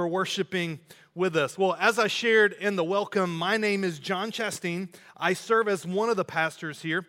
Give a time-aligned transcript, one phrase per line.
[0.00, 0.80] for worshiping
[1.14, 1.58] with us.
[1.58, 4.88] Well, as I shared in the welcome, my name is John Chastain.
[5.14, 7.06] I serve as one of the pastors here.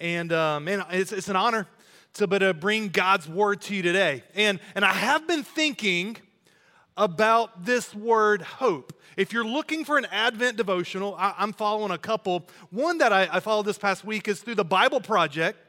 [0.00, 1.68] And uh, man, it's, it's an honor
[2.14, 4.24] to, to bring God's word to you today.
[4.34, 6.16] And, and I have been thinking
[6.96, 8.92] about this word hope.
[9.16, 12.48] If you're looking for an Advent devotional, I, am following a couple.
[12.70, 15.60] One that I, I followed this past week is through the Bible Project.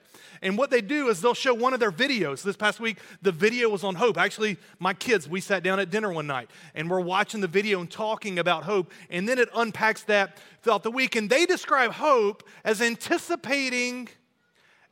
[0.44, 2.43] And what they do is they'll show one of their videos.
[2.43, 4.18] This past week, the video was on hope.
[4.18, 7.80] Actually, my kids, we sat down at dinner one night and we're watching the video
[7.80, 8.92] and talking about hope.
[9.10, 11.15] And then it unpacks that throughout the week.
[11.15, 14.10] And they describe hope as anticipating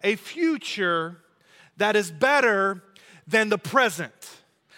[0.02, 1.18] a future
[1.76, 2.82] that is better
[3.28, 4.14] than the present.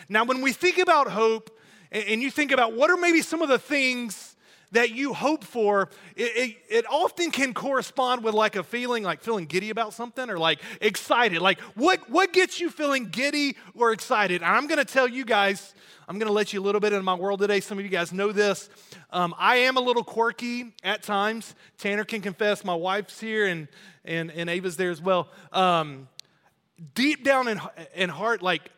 [0.09, 1.55] Now, when we think about hope,
[1.91, 4.32] and you think about what are maybe some of the things
[4.73, 9.21] that you hope for, it, it, it, often can correspond with like a feeling, like
[9.21, 11.41] feeling giddy about something or like excited.
[11.41, 14.41] Like, what, what gets you feeling giddy or excited?
[14.41, 15.73] And I'm gonna tell you guys,
[16.07, 17.59] I'm gonna let you a little bit in my world today.
[17.59, 18.69] Some of you guys know this.
[19.11, 21.55] Um, I am a little quirky at times.
[21.77, 23.67] Tanner can confess, my wife's here and,
[24.03, 25.29] and, and Ava's there as well.
[25.51, 26.07] Um,
[26.95, 27.61] deep down in,
[27.95, 28.69] in heart, like,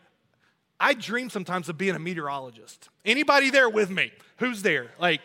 [0.79, 2.89] I dream sometimes of being a meteorologist.
[3.05, 4.11] Anybody there with me?
[4.37, 4.91] Who's there?
[4.99, 5.21] Like,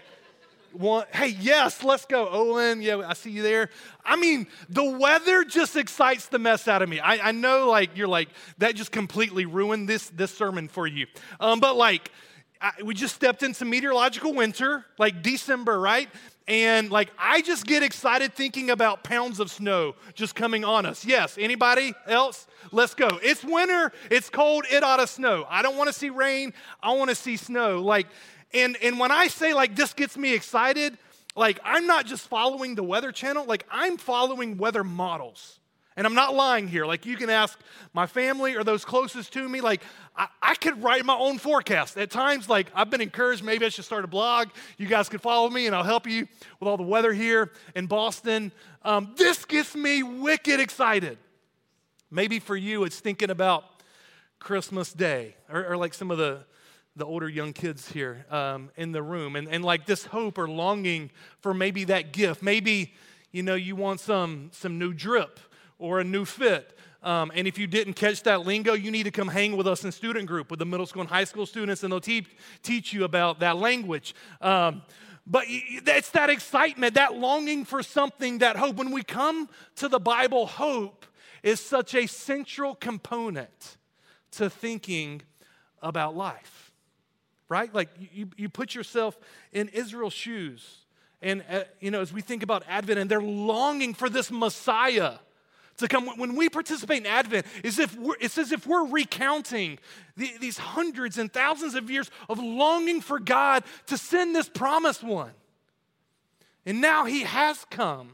[0.72, 2.28] one, hey, yes, let's go.
[2.28, 3.70] Owen, yeah, I see you there.
[4.04, 7.00] I mean, the weather just excites the mess out of me.
[7.00, 11.06] I, I know, like, you're like, that just completely ruined this, this sermon for you.
[11.38, 12.10] Um, but, like,
[12.60, 16.08] I, we just stepped into meteorological winter, like December, right?
[16.50, 21.04] and like I just get excited thinking about pounds of snow just coming on us.
[21.04, 22.48] Yes, anybody else?
[22.72, 23.08] Let's go.
[23.22, 25.46] It's winter, it's cold, it ought to snow.
[25.48, 27.80] I don't want to see rain, I want to see snow.
[27.80, 28.08] Like
[28.52, 30.96] and and when I say like this gets me excited,
[31.36, 35.60] like I'm not just following the weather channel, like I'm following weather models.
[35.96, 36.86] And I'm not lying here.
[36.86, 37.58] Like, you can ask
[37.92, 39.60] my family or those closest to me.
[39.60, 39.82] Like,
[40.16, 41.98] I, I, could write my own forecast.
[41.98, 44.48] At times, like, I've been encouraged, maybe I should start a blog.
[44.78, 46.26] You guys could follow me and I'll help you
[46.58, 48.52] with all the weather here in Boston.
[48.82, 51.18] Um, this gets me wicked excited.
[52.10, 53.64] Maybe for you, it's thinking about
[54.38, 56.44] Christmas Day or, or like some of the,
[56.96, 60.48] the older young kids here um, in the room and, and like this hope or
[60.48, 62.42] longing for maybe that gift.
[62.42, 62.94] Maybe,
[63.32, 65.40] you know, you want some, some new drip
[65.78, 66.76] or a new fit.
[67.02, 69.84] Um, and if you didn't catch that lingo, you need to come hang with us
[69.84, 72.26] in student group with the middle school and high school students, and they'll te-
[72.62, 74.14] teach you about that language.
[74.42, 74.82] Um,
[75.26, 78.76] but it's that excitement, that longing for something, that hope.
[78.76, 81.06] When we come to the Bible, hope
[81.42, 83.76] is such a central component
[84.32, 85.22] to thinking
[85.80, 86.69] about life,
[87.50, 87.74] right?
[87.74, 89.18] Like you, you put yourself
[89.52, 90.78] in Israel's shoes.
[91.20, 95.16] And, uh, you know, as we think about Advent, and they're longing for this Messiah
[95.76, 96.06] to come.
[96.16, 99.78] When we participate in Advent, it's, if it's as if we're recounting
[100.16, 105.02] the, these hundreds and thousands of years of longing for God to send this promised
[105.02, 105.32] one.
[106.64, 108.10] And now he has come.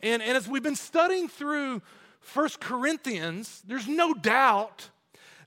[0.00, 1.80] And, and as we've been studying through
[2.20, 4.90] First Corinthians, there's no doubt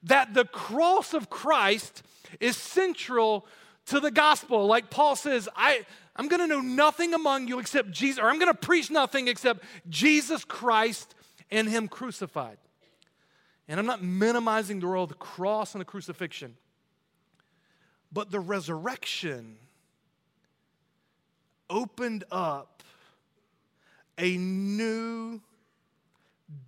[0.04, 2.04] that the cross of Christ
[2.40, 3.46] is central
[3.88, 4.68] to the gospel.
[4.68, 8.40] Like Paul says, I, I'm going to know nothing among you except Jesus, or I'm
[8.40, 11.16] going to preach nothing except Jesus Christ
[11.50, 12.58] and Him crucified.
[13.68, 16.56] And I'm not minimizing the role of the cross and the crucifixion,
[18.12, 19.58] but the resurrection
[21.70, 22.84] opened up
[24.18, 25.42] a new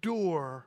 [0.02, 0.66] door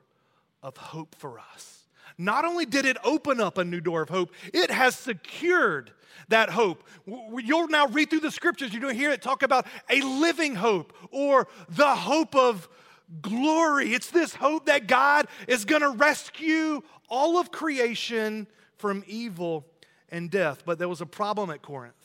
[0.61, 1.82] of hope for us.
[2.17, 5.91] Not only did it open up a new door of hope, it has secured
[6.29, 6.83] that hope.
[7.05, 10.55] You'll now read through the scriptures, you're going to hear it talk about a living
[10.55, 12.69] hope or the hope of
[13.21, 13.93] glory.
[13.93, 18.47] It's this hope that God is going to rescue all of creation
[18.77, 19.65] from evil
[20.09, 20.63] and death.
[20.65, 22.02] But there was a problem at Corinth.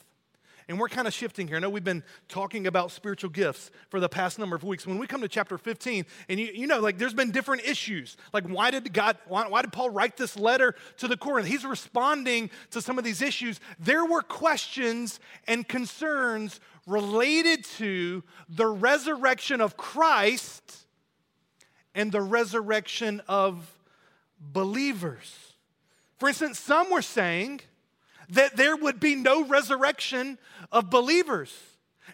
[0.69, 1.57] And we're kind of shifting here.
[1.57, 4.85] I know we've been talking about spiritual gifts for the past number of weeks.
[4.85, 8.17] When we come to chapter 15, and you, you know, like there's been different issues.
[8.33, 11.47] Like, why did God, why, why did Paul write this letter to the Corinth?
[11.47, 13.59] He's responding to some of these issues.
[13.79, 20.85] There were questions and concerns related to the resurrection of Christ
[21.95, 23.75] and the resurrection of
[24.39, 25.55] believers.
[26.19, 27.61] For instance, some were saying
[28.29, 30.37] that there would be no resurrection
[30.71, 31.53] of believers.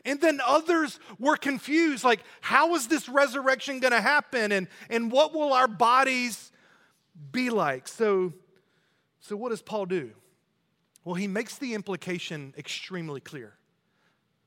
[0.04, 4.52] And then others were confused like, how is this resurrection going to happen?
[4.52, 6.52] And, and what will our bodies
[7.32, 7.88] be like?
[7.88, 8.34] So,
[9.20, 10.12] so, what does Paul do?
[11.04, 13.54] Well, he makes the implication extremely clear.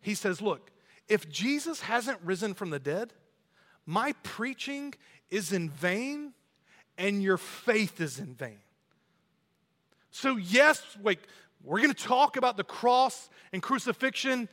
[0.01, 0.71] He says, Look,
[1.09, 3.13] if Jesus hasn't risen from the dead,
[3.87, 4.95] my preaching
[5.31, 6.33] is in vain
[6.97, 8.59] and your faith is in vain.
[10.11, 11.27] So, yes, like
[11.63, 14.49] We're going to talk about the cross and crucifixion,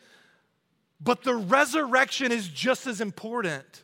[1.00, 3.84] but the resurrection is just as important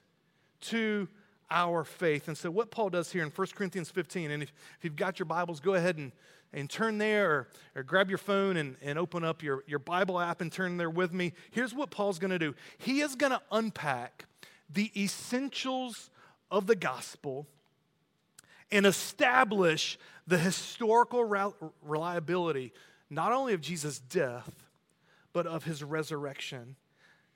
[0.62, 1.08] to
[1.50, 2.28] our faith.
[2.28, 5.20] And so, what Paul does here in 1 Corinthians 15, and if, if you've got
[5.20, 6.12] your Bibles, go ahead and,
[6.54, 10.20] and turn there or, or grab your phone and, and open up your, your Bible
[10.20, 11.34] app and turn there with me.
[11.52, 14.26] Here's what Paul's going to do he is going to unpack
[14.70, 16.10] the essentials
[16.50, 17.48] of the gospel
[18.72, 21.24] and establish the historical
[21.82, 22.72] reliability
[23.12, 24.64] not only of Jesus' death,
[25.34, 26.78] but of his resurrection.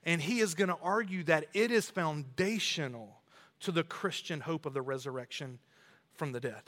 [0.04, 3.20] And he is going to argue that it is foundational
[3.60, 5.58] to the Christian hope of the resurrection
[6.14, 6.62] from the dead.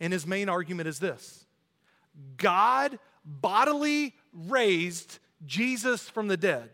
[0.00, 1.44] And his main argument is this
[2.36, 6.70] God bodily raised Jesus from the dead,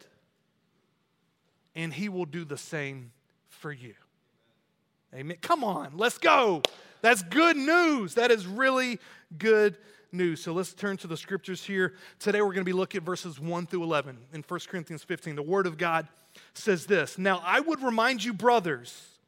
[1.74, 3.12] and he will do the same
[3.48, 3.94] for you.
[5.14, 5.38] Amen.
[5.40, 6.62] Come on, let's go.
[7.00, 8.14] That's good news.
[8.14, 8.98] That is really
[9.38, 9.78] good
[10.12, 10.42] news.
[10.42, 11.94] So let's turn to the scriptures here.
[12.18, 15.36] Today we're going to be looking at verses 1 through 11 in 1 Corinthians 15.
[15.36, 16.08] The Word of God
[16.54, 19.18] says this Now I would remind you, brothers,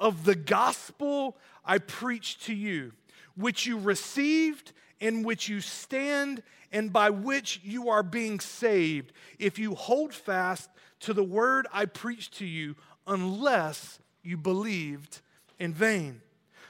[0.00, 2.92] of the gospel I preached to you,
[3.36, 6.42] which you received, in which you stand,
[6.72, 10.70] and by which you are being saved, if you hold fast
[11.00, 12.76] to the word I preached to you,
[13.06, 15.20] unless you believed
[15.58, 16.20] in vain.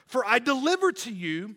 [0.06, 1.56] For I delivered to you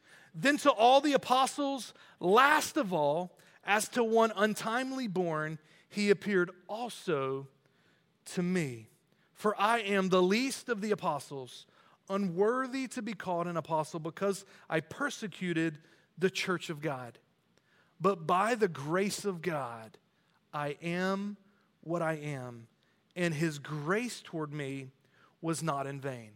[0.33, 1.93] then to all the apostles.
[2.19, 7.47] Last of all, as to one untimely born, he appeared also
[8.25, 8.87] to me.
[9.33, 11.65] For I am the least of the apostles,
[12.09, 15.79] unworthy to be called an apostle because I persecuted
[16.17, 17.17] the church of God.
[17.99, 19.97] But by the grace of God,
[20.53, 21.37] I am
[21.81, 22.67] what I am,
[23.15, 24.89] and his grace toward me
[25.41, 26.31] was not in vain.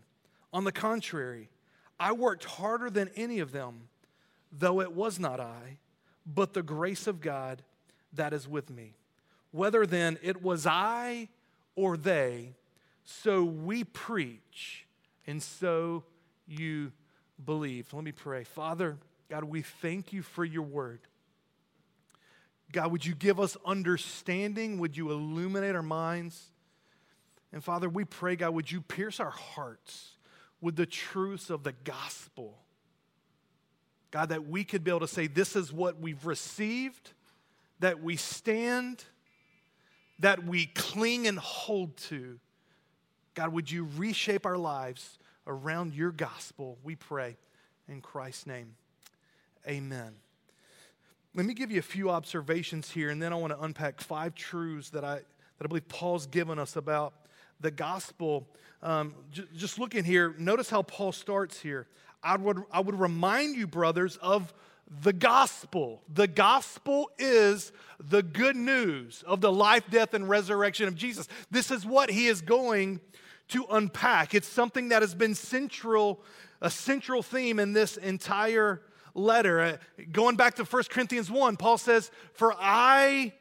[0.52, 1.50] On the contrary,
[2.00, 3.88] I worked harder than any of them,
[4.52, 5.78] though it was not I,
[6.26, 7.62] but the grace of God
[8.14, 8.96] that is with me.
[9.52, 11.30] Whether then it was I
[11.76, 12.54] or they,
[13.06, 14.86] so we preach,
[15.28, 16.04] and so
[16.48, 16.92] you
[17.44, 17.94] believe.
[17.94, 18.44] Let me pray.
[18.44, 18.98] Father,
[19.30, 21.00] God, we thank you for your word.
[22.72, 24.80] God, would you give us understanding?
[24.80, 26.52] Would you illuminate our minds?
[27.54, 30.15] And Father, we pray, God, would you pierce our hearts
[30.66, 32.58] with the truths of the gospel?
[34.10, 37.12] God, that we could be able to say, this is what we've received,
[37.82, 39.04] that we stand,
[40.18, 42.40] that we cling and hold to.
[43.36, 46.80] God, would you reshape our lives around your gospel?
[46.84, 47.38] We pray
[47.88, 48.74] in Christ's name.
[49.68, 50.14] Amen.
[51.36, 54.34] Let me give you a few observations here, and then I want to unpack five
[54.34, 57.14] truths that I, that I believe Paul's given us about
[57.60, 58.48] the gospel.
[58.86, 61.88] Um, j- just looking here, notice how Paul starts here.
[62.22, 64.54] I would, I would remind you, brothers, of
[65.02, 66.04] the gospel.
[66.14, 71.28] The gospel is the good news of the life, death, and resurrection of Jesus.
[71.50, 73.00] This is what he is going
[73.48, 74.36] to unpack.
[74.36, 76.22] It's something that has been central,
[76.62, 78.84] a central theme in this entire
[79.15, 79.60] letter.
[79.62, 79.77] Uh,
[80.12, 83.34] going back to 1 Corinthians 1, Paul says, For I,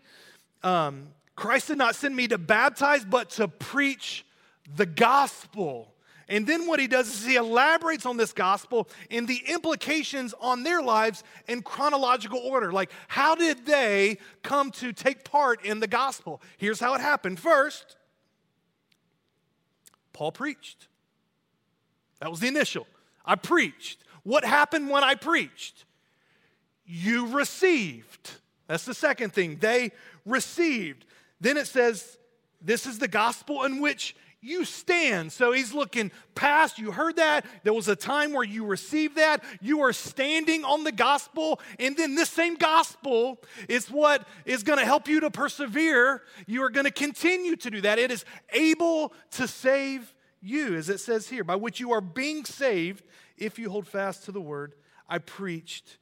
[0.63, 4.25] um, Christ did not send me to baptize, but to preach
[4.77, 5.95] the gospel.
[6.29, 10.63] And then what he does is he elaborates on this gospel and the implications on
[10.63, 12.73] their lives in chronological order.
[12.73, 16.41] Like, how did they come to take part in the gospel?
[16.57, 17.39] Here's how it happened.
[17.39, 17.97] First,
[20.13, 20.89] Paul preached.
[22.21, 22.87] That was the initial.
[23.27, 24.03] I preached.
[24.23, 25.85] What happened when I preached?
[26.87, 28.31] You received.
[28.67, 29.59] That's the second thing.
[29.61, 29.93] They
[30.25, 31.05] received.
[31.41, 32.19] Then it says,
[32.63, 35.33] This is the gospel in which you stand.
[35.33, 36.79] So he's looking past.
[36.79, 37.47] You heard that.
[37.63, 39.43] There was a time where you received that.
[39.61, 41.61] You are standing on the gospel.
[41.79, 46.23] And then this same gospel is what is going to help you to persevere.
[46.47, 47.99] You are going to continue to do that.
[47.99, 52.45] It is able to save you, as it says here, by which you are being
[52.45, 53.03] saved
[53.39, 54.75] if you hold fast to the word
[55.09, 55.99] I preached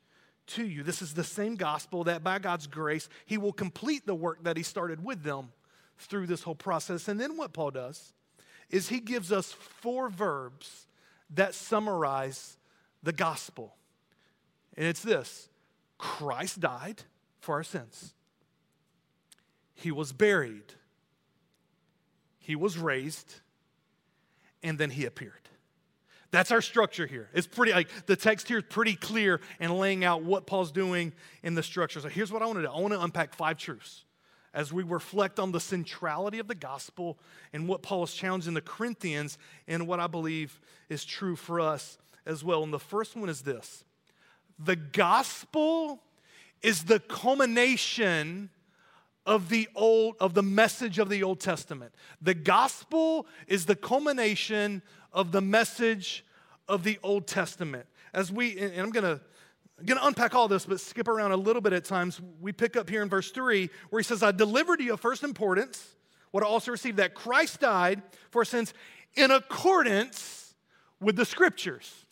[0.48, 0.82] to you.
[0.82, 4.56] This is the same gospel that by God's grace, he will complete the work that
[4.56, 5.52] he started with them
[5.98, 7.06] through this whole process.
[7.06, 8.12] And then what Paul does
[8.72, 10.86] is he gives us four verbs
[11.34, 12.56] that summarize
[13.02, 13.76] the gospel.
[14.76, 15.48] And it's this
[15.98, 17.02] Christ died
[17.40, 18.14] for our sins.
[19.74, 20.74] he was buried,
[22.38, 23.34] he was raised,
[24.62, 25.34] and then he appeared.
[26.30, 27.28] That's our structure here.
[27.34, 31.12] It's pretty like the text here is pretty clear and laying out what Paul's doing
[31.42, 32.00] in the structure.
[32.00, 32.68] So here's what I want to do.
[32.68, 34.04] I want to unpack five truths
[34.54, 37.18] as we reflect on the centrality of the gospel
[37.52, 41.98] and what Paul is challenging the Corinthians and what I believe is true for us
[42.26, 42.62] as well.
[42.62, 43.84] And the first one is this
[44.58, 46.00] the gospel
[46.62, 48.50] is the culmination
[49.24, 54.82] of the old of the message of the old testament the gospel is the culmination
[55.12, 56.24] of the message
[56.68, 57.86] of the Old Testament.
[58.14, 59.20] As we, and I'm going to
[59.78, 62.20] I'm going to unpack all this, but skip around a little bit at times.
[62.40, 65.00] We pick up here in verse 3 where he says, I delivered to you of
[65.00, 65.94] first importance
[66.30, 68.74] what I also received that Christ died for sins
[69.14, 70.54] in accordance
[71.00, 72.06] with the scriptures.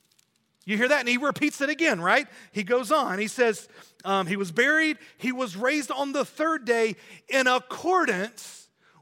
[0.66, 1.00] You hear that?
[1.00, 2.28] And he repeats it again, right?
[2.52, 3.18] He goes on.
[3.18, 3.66] He says,
[4.04, 6.96] um, He was buried, he was raised on the third day
[7.28, 8.59] in accordance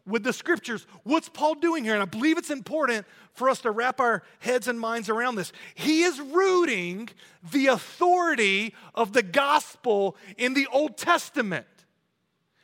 [0.08, 0.86] with the scriptures.
[1.04, 1.94] What's Paul doing here?
[1.94, 5.52] And I believe it's important for us to wrap our heads and minds around this.
[5.74, 7.08] He is rooting
[7.52, 11.66] the authority of the gospel in the Old Testament.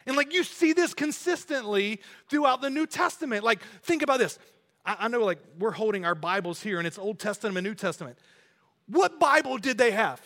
[0.07, 3.45] And like you see this consistently throughout the New Testament.
[3.45, 4.39] Like, think about this.
[4.85, 7.75] I, I know, like, we're holding our Bibles here, and it's Old Testament and New
[7.75, 8.19] Testament.
[8.87, 10.21] What Bible did they have?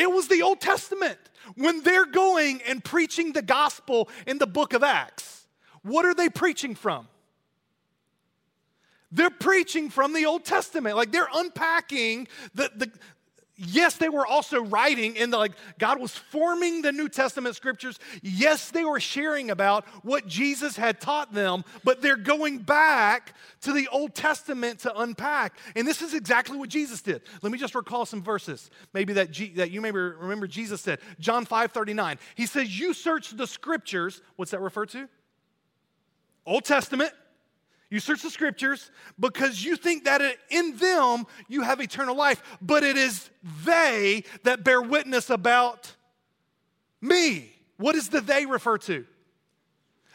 [0.00, 1.18] It was the Old Testament.
[1.56, 5.46] When they're going and preaching the gospel in the book of Acts,
[5.82, 7.06] what are they preaching from?
[9.12, 10.96] They're preaching from the Old Testament.
[10.96, 12.90] Like they're unpacking the, the,
[13.62, 17.98] Yes, they were also writing in the like God was forming the New Testament scriptures.
[18.22, 23.74] Yes, they were sharing about what Jesus had taught them, but they're going back to
[23.74, 25.58] the Old Testament to unpack.
[25.76, 27.20] And this is exactly what Jesus did.
[27.42, 28.70] Let me just recall some verses.
[28.94, 31.00] Maybe that, G, that you may remember Jesus said.
[31.18, 32.18] John 5 39.
[32.36, 34.22] He says, You search the scriptures.
[34.36, 35.06] What's that refer to?
[36.46, 37.12] Old Testament
[37.90, 42.84] you search the scriptures because you think that in them you have eternal life, but
[42.84, 43.28] it is
[43.64, 45.94] they that bear witness about
[47.00, 47.50] me.
[47.78, 49.04] What does the they refer to?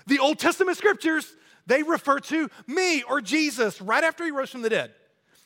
[0.07, 1.35] The Old Testament scriptures,
[1.67, 4.93] they refer to me or Jesus right after he rose from the dead.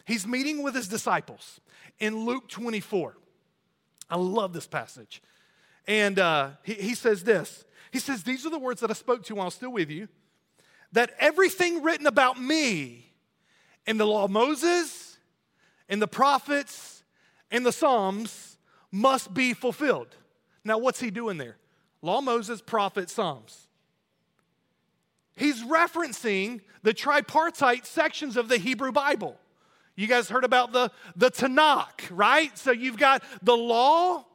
[0.05, 1.59] He's meeting with his disciples
[1.97, 3.17] in Luke 24.
[4.09, 5.23] I love this passage.
[5.87, 9.23] And uh, he, he says this He says, These are the words that I spoke
[9.23, 10.09] to you while still with you
[10.91, 13.11] that everything written about me
[13.85, 15.17] in the law of Moses,
[15.87, 17.03] in the prophets,
[17.51, 18.57] in the Psalms
[18.91, 20.15] must be fulfilled.
[20.63, 21.57] Now, what's he doing there?
[22.01, 23.67] Law, Moses, prophet, Psalms.
[25.35, 29.37] He's referencing the tripartite sections of the Hebrew Bible.
[29.95, 32.57] You guys heard about the, the Tanakh, right?
[32.57, 34.25] So you've got the law,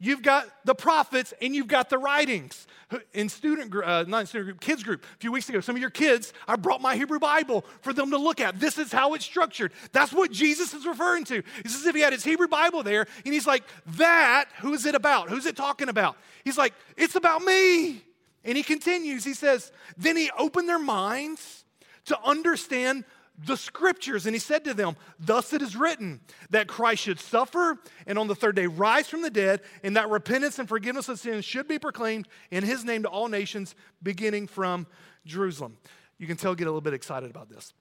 [0.00, 2.66] You've got the prophets and you've got the writings.
[3.12, 5.74] In student group, uh, not in student group, kids group, a few weeks ago, some
[5.74, 8.60] of your kids, I brought my Hebrew Bible for them to look at.
[8.60, 9.72] This is how it's structured.
[9.92, 11.42] That's what Jesus is referring to.
[11.64, 13.64] It's as if he had his Hebrew Bible there and he's like,
[13.96, 15.28] That, who is it about?
[15.28, 16.16] Who's it talking about?
[16.44, 18.04] He's like, It's about me.
[18.44, 21.64] And he continues, he says, Then he opened their minds
[22.06, 23.04] to understand
[23.38, 24.26] the scriptures.
[24.26, 28.26] And he said to them, Thus it is written that Christ should suffer and on
[28.26, 31.68] the third day rise from the dead, and that repentance and forgiveness of sins should
[31.68, 34.86] be proclaimed in his name to all nations, beginning from
[35.24, 35.76] Jerusalem.
[36.18, 37.72] You can tell, get a little bit excited about this.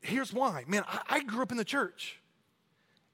[0.00, 0.64] Here's why.
[0.66, 2.20] Man, I, I grew up in the church.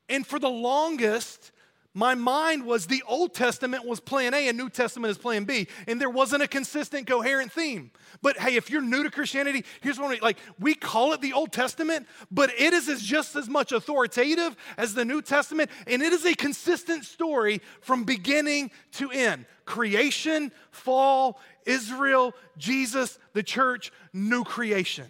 [0.08, 1.52] And for the longest,
[1.92, 5.66] my mind was the Old Testament was plan A and New Testament is plan B,
[5.88, 7.90] and there wasn't a consistent, coherent theme.
[8.22, 11.32] But hey, if you're new to Christianity, here's what we like we call it the
[11.32, 16.12] Old Testament, but it is just as much authoritative as the New Testament, and it
[16.12, 19.46] is a consistent story from beginning to end.
[19.64, 25.06] Creation, fall, Israel, Jesus, the church, new creation.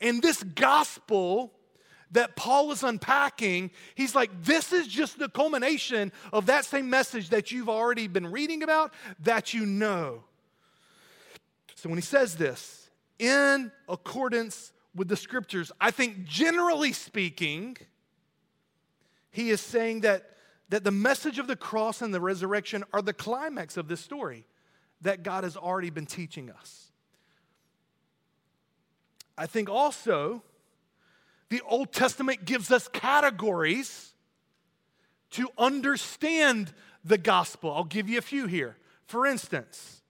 [0.00, 1.52] And this gospel
[2.12, 7.30] that Paul is unpacking, he's like, this is just the culmination of that same message
[7.30, 10.24] that you've already been reading about, that you know.
[11.76, 17.76] So when he says this, in accordance with the scriptures, I think generally speaking,
[19.30, 20.36] he is saying that,
[20.70, 24.46] that the message of the cross and the resurrection are the climax of this story
[25.02, 26.90] that God has already been teaching us.
[29.38, 30.42] I think also
[31.50, 34.12] the Old Testament gives us categories
[35.32, 36.72] to understand
[37.04, 37.72] the gospel.
[37.72, 38.76] I'll give you a few here.
[39.06, 40.02] For instance,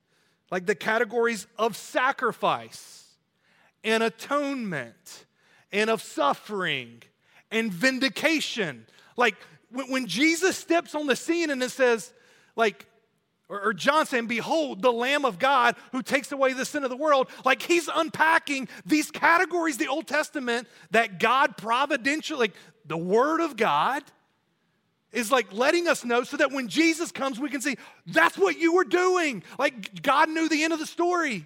[0.50, 3.16] like the categories of sacrifice
[3.82, 5.26] and atonement
[5.72, 7.02] and of suffering
[7.50, 8.86] and vindication.
[9.16, 9.36] Like
[9.70, 12.12] when, Jesus steps on the scene and it says,
[12.56, 12.86] like,
[13.50, 16.90] Or, or John saying, Behold, the Lamb of God who takes away the sin of
[16.90, 17.28] the world.
[17.44, 22.54] Like he's unpacking these categories, the Old Testament, that God providentially, like
[22.86, 24.04] the Word of God,
[25.12, 27.76] is like letting us know so that when Jesus comes, we can see
[28.06, 29.42] that's what you were doing.
[29.58, 31.44] Like God knew the end of the story.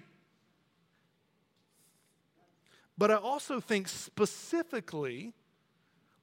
[2.97, 5.33] But I also think specifically,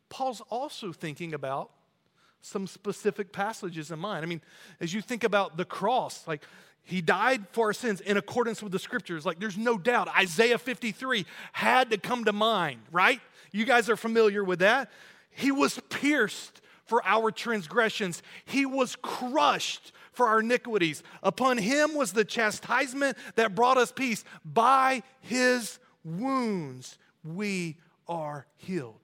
[0.09, 1.71] Paul's also thinking about
[2.43, 4.25] some specific passages in mind.
[4.25, 4.43] I mean,
[4.81, 6.43] as you think about the cross, like
[6.85, 9.25] he died for our sins in accordance with the scriptures.
[9.25, 13.21] Like there's no doubt Isaiah 53 had to come to mind, right?
[13.53, 14.91] You guys are familiar with that.
[15.31, 21.03] He was pierced for our transgressions, he was crushed for our iniquities.
[21.23, 24.25] Upon him was the chastisement that brought us peace.
[24.45, 29.02] By his wounds we are healed.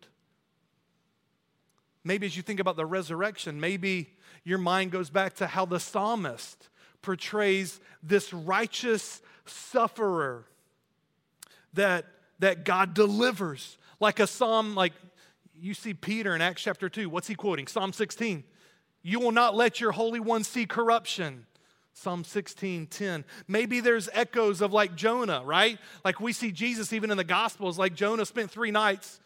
[2.09, 5.79] Maybe as you think about the resurrection, maybe your mind goes back to how the
[5.79, 6.71] psalmist
[7.03, 10.47] portrays this righteous sufferer
[11.75, 12.07] that,
[12.39, 13.77] that God delivers.
[14.01, 14.95] Like a psalm, like
[15.61, 17.11] you see Peter in Acts chapter 2.
[17.11, 17.67] What's he quoting?
[17.67, 18.43] Psalm 16.
[19.03, 21.45] You will not let your Holy One see corruption.
[21.93, 23.25] Psalm 16, 10.
[23.49, 25.79] Maybe there's echoes of like Jonah, right?
[26.07, 29.21] Like we see Jesus even in the Gospels, like Jonah spent three nights,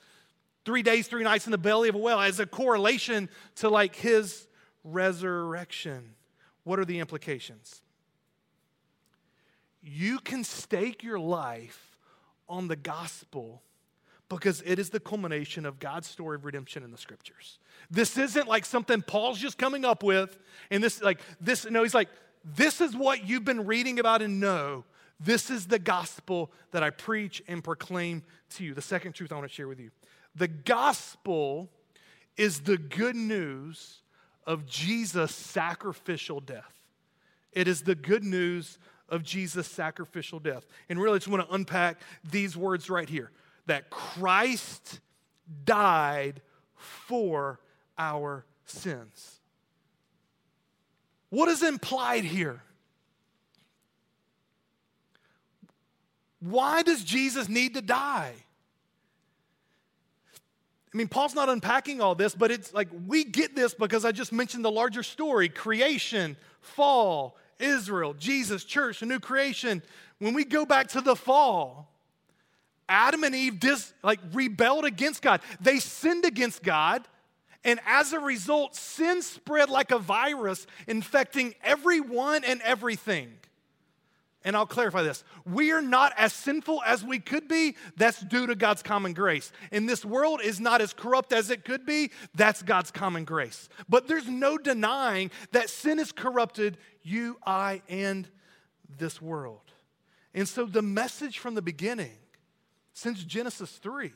[0.64, 3.94] three days, three nights in the belly of a whale as a correlation to like
[3.94, 4.46] his
[4.84, 6.14] resurrection.
[6.64, 7.82] What are the implications?
[9.82, 11.98] You can stake your life
[12.48, 13.62] on the gospel
[14.28, 17.58] because it is the culmination of God's story of redemption in the scriptures.
[17.90, 20.38] This isn't like something Paul's just coming up with,
[20.70, 22.08] and this, like, this, no, he's like,
[22.44, 24.84] this is what you've been reading about and know.
[25.20, 28.22] This is the gospel that I preach and proclaim
[28.56, 28.74] to you.
[28.74, 29.90] The second truth I want to share with you.
[30.34, 31.70] The gospel
[32.36, 34.00] is the good news
[34.46, 36.72] of Jesus' sacrificial death.
[37.52, 40.66] It is the good news of Jesus' sacrificial death.
[40.88, 43.30] And really, I just want to unpack these words right here
[43.66, 45.00] that Christ
[45.64, 46.40] died
[46.74, 47.60] for
[47.98, 49.40] our sins.
[51.28, 52.62] What is implied here?
[56.40, 58.34] Why does Jesus need to die?
[60.92, 64.12] I mean, Paul's not unpacking all this, but it's like we get this because I
[64.12, 69.82] just mentioned the larger story creation, fall, Israel, Jesus, church, a new creation.
[70.18, 71.88] When we go back to the fall,
[72.88, 75.40] Adam and Eve dis, like rebelled against God.
[75.60, 77.08] They sinned against God,
[77.64, 83.32] and as a result, sin spread like a virus, infecting everyone and everything.
[84.44, 85.22] And I'll clarify this.
[85.44, 87.76] We are not as sinful as we could be.
[87.96, 89.52] That's due to God's common grace.
[89.70, 92.10] And this world is not as corrupt as it could be.
[92.34, 93.68] That's God's common grace.
[93.88, 98.28] But there's no denying that sin has corrupted you, I, and
[98.98, 99.60] this world.
[100.34, 102.16] And so the message from the beginning,
[102.94, 104.12] since Genesis 3,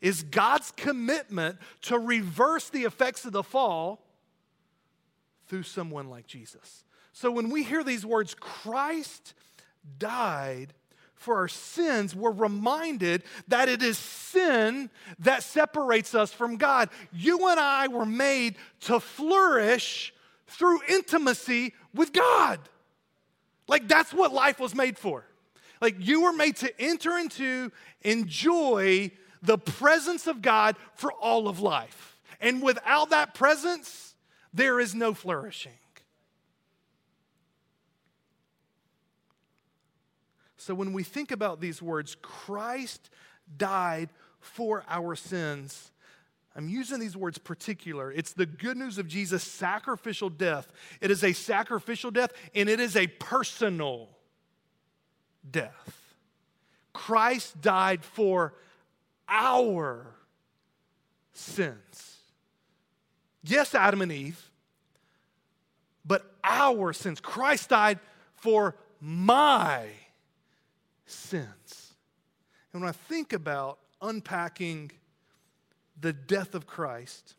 [0.00, 4.02] is God's commitment to reverse the effects of the fall
[5.46, 6.84] through someone like Jesus.
[7.12, 9.34] So when we hear these words, Christ
[9.98, 10.72] died
[11.14, 14.88] for our sins, we're reminded that it is sin
[15.18, 16.88] that separates us from God.
[17.12, 20.14] You and I were made to flourish
[20.46, 22.58] through intimacy with God.
[23.68, 25.26] Like that's what life was made for.
[25.82, 29.10] Like you were made to enter into, enjoy
[29.42, 32.18] the presence of God for all of life.
[32.40, 34.14] And without that presence,
[34.54, 35.72] there is no flourishing.
[40.60, 43.08] So when we think about these words, Christ
[43.56, 45.90] died for our sins.
[46.54, 48.12] I'm using these words particular.
[48.12, 50.70] It's the good news of Jesus' sacrificial death.
[51.00, 54.10] It is a sacrificial death and it is a personal
[55.50, 56.14] death.
[56.92, 58.52] Christ died for
[59.30, 60.08] our
[61.32, 62.18] sins.
[63.42, 64.50] Yes, Adam and Eve,
[66.04, 67.18] but our sins.
[67.18, 67.98] Christ died
[68.34, 69.86] for my
[71.10, 71.94] sins.
[72.72, 74.92] And when I think about unpacking
[76.00, 77.34] the death of Christ,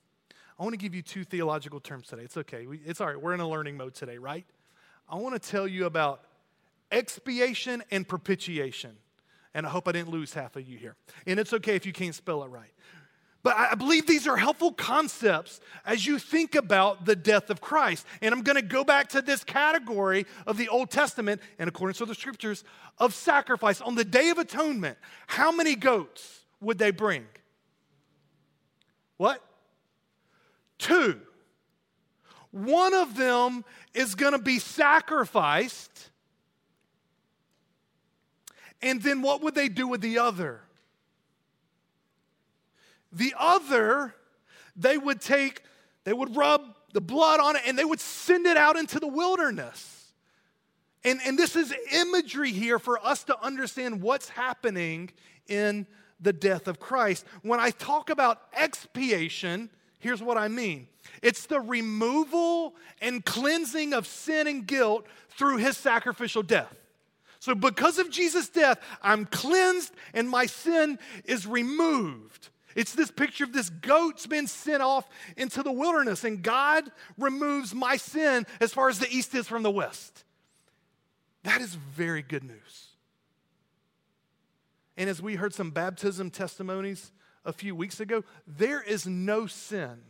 [0.59, 2.23] I want to give you two theological terms today.
[2.23, 2.67] It's okay.
[2.85, 3.19] It's all right.
[3.19, 4.45] We're in a learning mode today, right?
[5.09, 6.21] I want to tell you about
[6.91, 8.95] expiation and propitiation.
[9.53, 10.95] And I hope I didn't lose half of you here.
[11.25, 12.71] And it's okay if you can't spell it right.
[13.43, 18.05] But I believe these are helpful concepts as you think about the death of Christ.
[18.21, 21.95] And I'm going to go back to this category of the Old Testament, and according
[21.95, 22.63] to the scriptures,
[22.99, 23.81] of sacrifice.
[23.81, 27.25] On the Day of Atonement, how many goats would they bring?
[29.17, 29.43] What?
[30.77, 31.21] Two.
[32.51, 36.09] one of them is going to be sacrificed.
[38.81, 40.61] And then what would they do with the other?
[43.11, 44.15] The other,
[44.75, 45.63] they would take,
[46.03, 46.61] they would rub
[46.93, 50.13] the blood on it and they would send it out into the wilderness.
[51.03, 55.09] And, and this is imagery here for us to understand what's happening
[55.47, 55.87] in
[56.19, 57.25] the death of Christ.
[57.41, 59.69] When I talk about expiation,
[59.99, 60.87] here's what I mean
[61.21, 66.75] it's the removal and cleansing of sin and guilt through his sacrificial death.
[67.39, 72.49] So, because of Jesus' death, I'm cleansed and my sin is removed.
[72.75, 75.07] It's this picture of this goat's been sent off
[75.37, 79.63] into the wilderness, and God removes my sin as far as the east is from
[79.63, 80.23] the west.
[81.43, 82.87] That is very good news.
[84.97, 87.11] And as we heard some baptism testimonies
[87.43, 90.01] a few weeks ago, there is no sin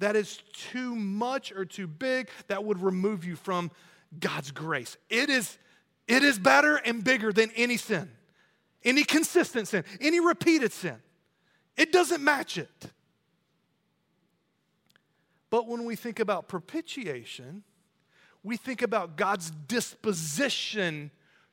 [0.00, 3.70] that is too much or too big that would remove you from
[4.18, 4.96] God's grace.
[5.08, 5.58] It is,
[6.08, 8.10] it is better and bigger than any sin,
[8.82, 10.96] any consistent sin, any repeated sin.
[11.80, 12.90] It doesn't match it.
[15.48, 17.62] But when we think about propitiation,
[18.42, 21.10] we think about God's disposition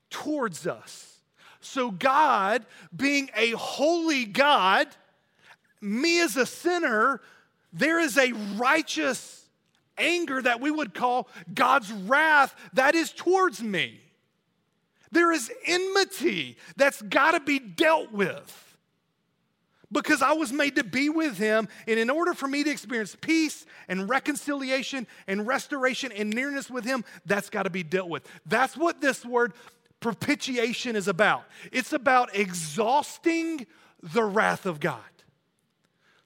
[0.10, 1.22] towards us.
[1.62, 4.90] So, God, being a holy God,
[5.80, 7.22] me as a sinner,
[7.72, 9.46] there is a righteous
[9.98, 14.02] anger that we would call God's wrath that is towards me.
[15.10, 18.66] There is enmity that's got to be dealt with
[19.92, 21.68] because I was made to be with him.
[21.88, 26.86] And in order for me to experience peace and reconciliation and restoration and nearness with
[26.86, 28.28] him, that's got to be dealt with.
[28.46, 29.54] That's what this word
[30.00, 31.44] propitiation is about.
[31.72, 33.66] It's about exhausting
[34.02, 35.02] the wrath of God.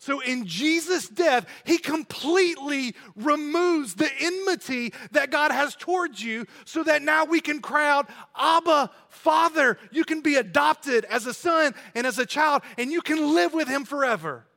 [0.01, 6.81] So in Jesus' death, he completely removes the enmity that God has towards you so
[6.83, 9.77] that now we can cry out, Abba, Father.
[9.91, 13.53] You can be adopted as a son and as a child, and you can live
[13.53, 14.47] with him forever.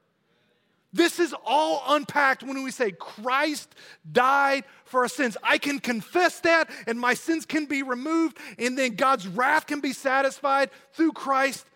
[0.95, 3.75] This is all unpacked when we say Christ
[4.11, 5.37] died for our sins.
[5.43, 9.81] I can confess that, and my sins can be removed, and then God's wrath can
[9.81, 11.67] be satisfied through Christ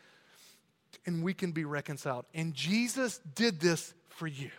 [1.08, 2.26] and we can be reconciled.
[2.34, 4.50] And Jesus did this for you.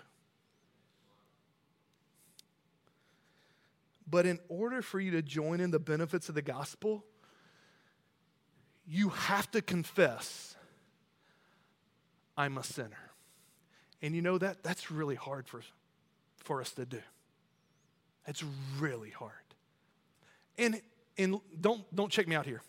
[4.10, 7.06] But in order for you to join in the benefits of the gospel,
[8.88, 10.56] you have to confess,
[12.36, 13.12] I'm a sinner.
[14.02, 15.62] And you know that that's really hard for,
[16.38, 17.02] for us to do.
[18.26, 18.44] It's
[18.80, 19.34] really hard.
[20.58, 20.82] And,
[21.16, 22.64] and don't, don't check me out here.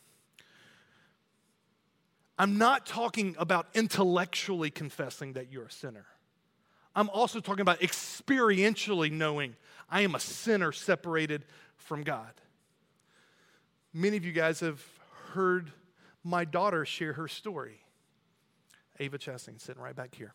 [2.41, 6.07] I'm not talking about intellectually confessing that you're a sinner.
[6.97, 9.57] I'm also talking about experientially knowing
[9.91, 11.45] I am a sinner separated
[11.77, 12.33] from God.
[13.93, 14.83] Many of you guys have
[15.35, 15.71] heard
[16.25, 17.83] my daughter share her story.
[18.99, 20.33] Ava Chastain, sitting right back here.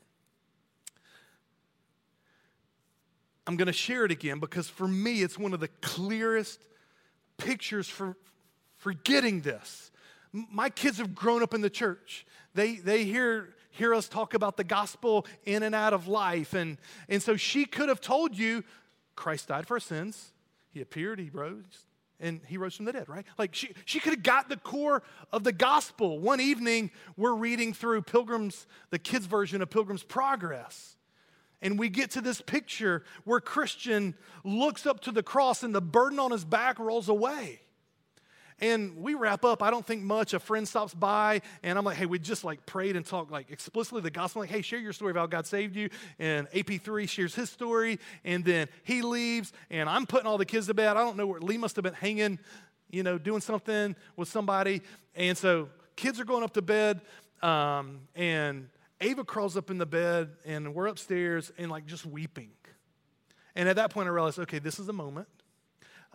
[3.48, 6.62] I'm going to share it again because for me, it's one of the clearest
[7.38, 8.16] pictures for,
[8.78, 9.90] for getting this
[10.52, 12.26] my kids have grown up in the church.
[12.54, 16.54] They, they hear, hear us talk about the gospel in and out of life.
[16.54, 16.78] And,
[17.10, 18.64] and so she could have told you
[19.16, 20.34] Christ died for our sins,
[20.72, 21.86] He appeared, He rose,
[22.20, 23.26] and He rose from the dead, right?
[23.38, 26.20] Like she, she could have got the core of the gospel.
[26.20, 30.98] One evening, we're reading through Pilgrim's, the kids' version of Pilgrim's Progress.
[31.62, 35.82] And we get to this picture where Christian looks up to the cross and the
[35.82, 37.62] burden on his back rolls away.
[38.62, 39.62] And we wrap up.
[39.62, 40.34] I don't think much.
[40.34, 43.52] A friend stops by, and I'm like, hey, we just like prayed and talked like
[43.52, 44.42] explicitly the gospel.
[44.42, 45.90] Like, hey, share your story of how God saved you.
[46.20, 50.68] And AP3 shares his story, and then he leaves, and I'm putting all the kids
[50.68, 50.96] to bed.
[50.96, 52.40] I don't know where Lee must have been hanging,
[52.90, 54.82] you know, doing something with somebody.
[55.16, 57.02] And so kids are going up to bed,
[57.42, 58.70] um, and
[59.02, 62.52] Ava crawls up in the bed, and we're upstairs and like just weeping.
[63.56, 65.28] And at that point, I realized, okay, this is the moment.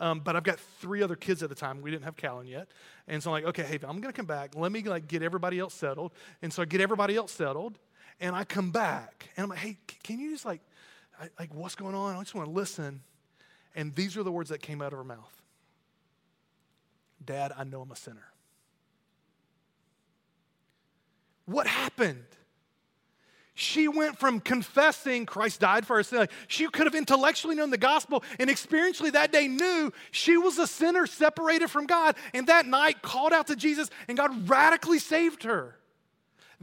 [0.01, 1.83] Um, but I've got three other kids at the time.
[1.83, 2.69] We didn't have Callan yet.
[3.07, 4.57] And so I'm like, okay, hey, I'm going to come back.
[4.57, 6.13] Let me like get everybody else settled.
[6.41, 7.79] And so I get everybody else settled.
[8.19, 9.29] And I come back.
[9.37, 10.63] And I'm like, hey, can you just like,
[11.39, 12.17] like what's going on?
[12.17, 13.03] I just want to listen.
[13.77, 15.43] And these are the words that came out of her mouth.
[17.23, 18.33] Dad, I know I'm a sinner.
[21.45, 22.25] What happened?
[23.61, 26.29] She went from confessing Christ died for her sin.
[26.49, 30.67] She could have intellectually known the gospel and experientially that day knew she was a
[30.67, 32.17] sinner separated from God.
[32.33, 35.77] And that night called out to Jesus and God radically saved her.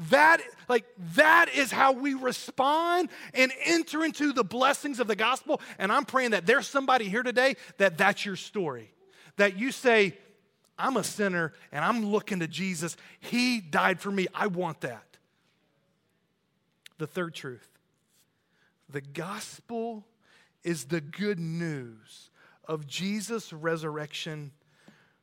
[0.10, 5.62] That, like, that is how we respond and enter into the blessings of the gospel.
[5.78, 8.92] And I'm praying that there's somebody here today that that's your story.
[9.36, 10.18] That you say,
[10.80, 12.98] I'm a sinner and I'm looking to Jesus.
[13.20, 14.26] He died for me.
[14.34, 15.07] I want that.
[16.98, 17.70] The third truth
[18.90, 20.06] the gospel
[20.64, 22.30] is the good news
[22.66, 24.52] of Jesus' resurrection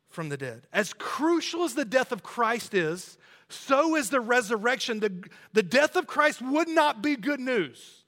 [0.08, 0.66] from the dead.
[0.72, 5.00] As crucial as the death of Christ is, so is the resurrection.
[5.00, 8.04] The, the death of Christ would not be good news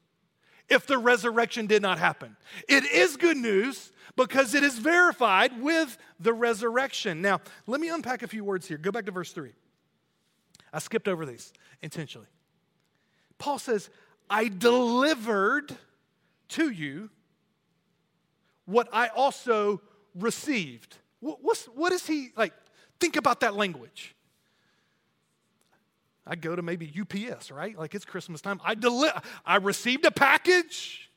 [0.68, 2.36] if the resurrection did not happen.
[2.68, 7.20] It is good news because it is verified with the resurrection.
[7.20, 8.78] Now, let me unpack a few words here.
[8.78, 9.52] Go back to verse 3.
[10.72, 11.52] I skipped over these
[11.82, 12.28] intentionally.
[13.38, 13.90] Paul says,
[14.28, 15.76] I delivered
[16.50, 17.10] to you
[18.64, 19.80] what I also
[20.14, 20.96] received.
[21.20, 22.52] What's, what is he like?
[23.00, 24.14] Think about that language.
[26.26, 27.78] I go to maybe UPS, right?
[27.78, 28.60] Like it's Christmas time.
[28.64, 29.10] I deli-
[29.44, 31.10] I received a package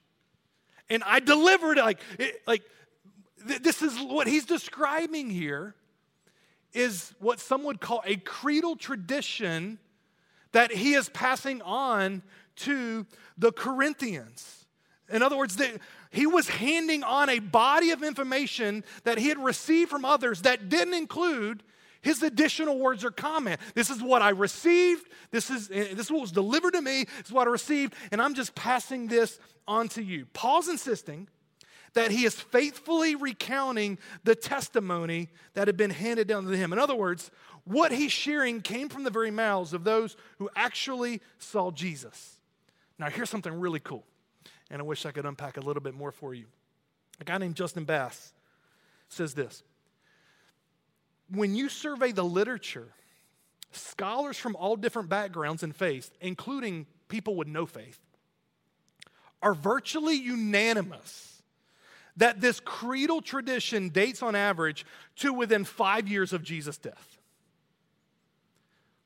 [0.90, 1.78] and I delivered.
[1.78, 2.64] Like, it, like
[3.48, 5.74] th- this is what he's describing here
[6.74, 9.80] is what some would call a creedal tradition
[10.52, 12.24] that he is passing on
[12.58, 13.06] to
[13.38, 14.66] the Corinthians.
[15.12, 15.72] In other words, they,
[16.12, 20.70] he was handing on a body of information that he had received from others that
[20.70, 21.64] didn't include
[22.02, 23.60] his additional words or comment.
[23.74, 25.08] This is what I received.
[25.32, 27.06] This is, eh, this is what was delivered to me.
[27.18, 27.94] This is what I received.
[28.12, 30.26] And I'm just passing this on to you.
[30.34, 31.28] Paul's insisting
[31.93, 36.73] that he is faithfully recounting the testimony that had been handed down to him.
[36.73, 37.32] In other words,
[37.65, 42.39] what he's sharing came from the very mouths of those who actually saw Jesus.
[42.97, 44.04] Now, here's something really cool,
[44.69, 46.45] and I wish I could unpack a little bit more for you.
[47.19, 48.34] A guy named Justin Bass
[49.08, 49.63] says this
[51.30, 52.89] When you survey the literature,
[53.71, 57.99] scholars from all different backgrounds and faiths, including people with no faith,
[59.41, 61.38] are virtually unanimous
[62.20, 64.86] that this creedal tradition dates on average
[65.18, 67.18] to within five years of Jesus' death.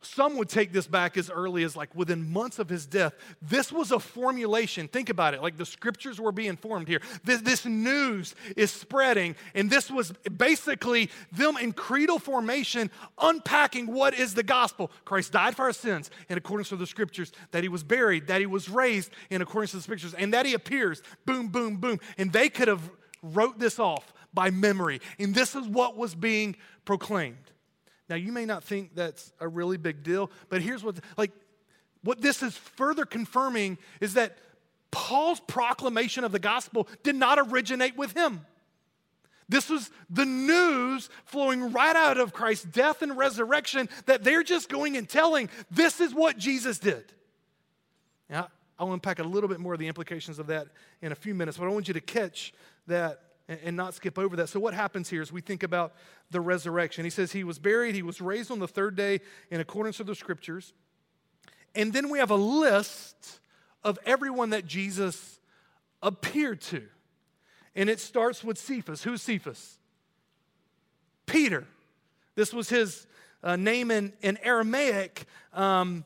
[0.06, 3.14] Some would take this back as early as like within months of his death.
[3.42, 4.88] This was a formulation.
[4.88, 5.42] Think about it.
[5.42, 7.02] Like the scriptures were being formed here.
[7.24, 14.14] This, this news is spreading, and this was basically them in creedal formation unpacking what
[14.14, 14.92] is the gospel.
[15.06, 18.42] Christ died for our sins in accordance with the scriptures, that he was buried, that
[18.42, 21.02] he was raised in accordance with the scriptures, and that he appears.
[21.26, 22.00] Boom, boom, boom.
[22.18, 22.92] And they could have
[23.24, 25.02] wrote this off by memory.
[25.18, 26.56] And this is what was being
[26.86, 27.38] proclaimed.
[28.10, 31.32] Now, you may not think that's a really big deal, but here's what, like,
[32.04, 34.38] what this is further confirming is that
[34.92, 38.46] Paul's proclamation of the gospel did not originate with him.
[39.50, 44.70] This was the news flowing right out of Christ's death and resurrection that they're just
[44.70, 47.12] going and telling, this is what Jesus did.
[48.30, 50.68] Now, I'll unpack a little bit more of the implications of that
[51.02, 52.54] in a few minutes, but I want you to catch
[52.88, 54.48] that and not skip over that.
[54.48, 55.94] So, what happens here is we think about
[56.32, 57.04] the resurrection.
[57.04, 59.20] He says he was buried, he was raised on the third day
[59.52, 60.74] in accordance with the scriptures.
[61.76, 63.40] And then we have a list
[63.84, 65.40] of everyone that Jesus
[66.02, 66.84] appeared to.
[67.76, 69.04] And it starts with Cephas.
[69.04, 69.80] Who's Cephas?
[71.26, 71.66] Peter.
[72.36, 73.08] This was his
[73.44, 75.26] uh, name in, in Aramaic.
[75.54, 76.04] Um,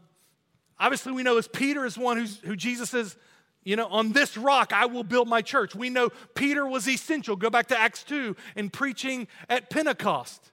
[0.80, 3.16] obviously, we know as Peter is one who's, who Jesus says,
[3.64, 5.76] you know, on this rock I will build my church.
[5.76, 7.36] We know Peter was essential.
[7.36, 10.52] Go back to Acts 2 and preaching at Pentecost.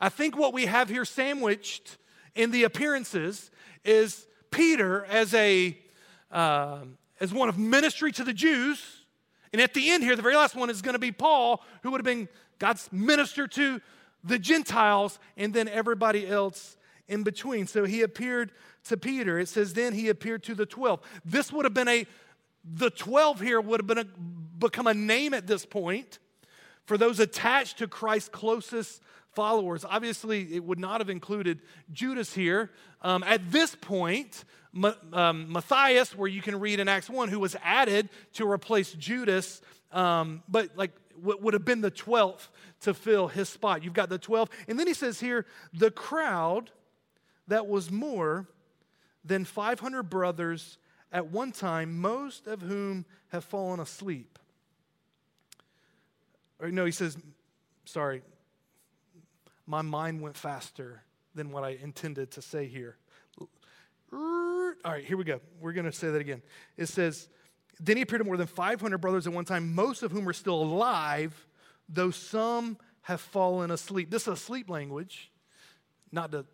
[0.00, 1.98] I think what we have here sandwiched
[2.34, 3.50] in the appearances
[3.84, 5.78] is Peter as a
[6.30, 6.80] uh,
[7.20, 9.04] as one of ministry to the Jews,
[9.52, 11.90] and at the end here, the very last one is going to be Paul, who
[11.90, 12.28] would have been
[12.58, 13.80] God's minister to
[14.22, 16.76] the Gentiles, and then everybody else
[17.08, 17.66] in between.
[17.66, 18.52] So he appeared
[18.88, 19.38] to Peter.
[19.38, 21.00] It says then he appeared to the twelve.
[21.24, 22.06] This would have been a
[22.64, 24.04] the 12 here would have been a,
[24.58, 26.18] become a name at this point
[26.84, 29.84] for those attached to Christ's closest followers.
[29.84, 31.60] Obviously, it would not have included
[31.92, 32.70] Judas here.
[33.02, 34.44] Um, at this point,
[35.12, 39.62] um, Matthias, where you can read in Acts 1, who was added to replace Judas,
[39.92, 42.48] um, but like would have been the 12th
[42.82, 43.82] to fill his spot.
[43.82, 44.48] You've got the 12.
[44.68, 46.70] And then he says here, the crowd
[47.48, 48.46] that was more
[49.28, 50.78] than 500 brothers
[51.12, 54.38] at one time, most of whom have fallen asleep.
[56.58, 57.16] Or no, he says,
[57.84, 58.22] sorry,
[59.66, 61.02] my mind went faster
[61.34, 62.96] than what I intended to say here.
[64.12, 65.40] All right, here we go.
[65.60, 66.42] We're going to say that again.
[66.76, 67.28] It says,
[67.78, 70.32] Then he appeared to more than 500 brothers at one time, most of whom are
[70.32, 71.46] still alive,
[71.88, 74.10] though some have fallen asleep.
[74.10, 75.30] This is a sleep language,
[76.10, 76.46] not to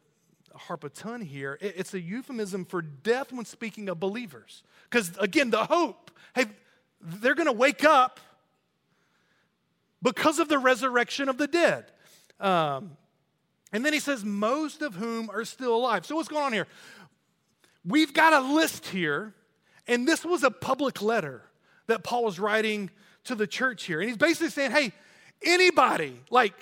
[0.54, 1.58] harp a ton here.
[1.60, 4.62] It's a euphemism for death when speaking of believers.
[4.90, 6.46] Because again, the hope, hey,
[7.00, 8.20] they're going to wake up
[10.02, 11.86] because of the resurrection of the dead.
[12.40, 12.96] Um,
[13.72, 16.06] and then he says, most of whom are still alive.
[16.06, 16.66] So what's going on here?
[17.84, 19.34] We've got a list here,
[19.86, 21.42] and this was a public letter
[21.86, 22.90] that Paul was writing
[23.24, 24.00] to the church here.
[24.00, 24.92] And he's basically saying, hey,
[25.42, 26.54] anybody, like,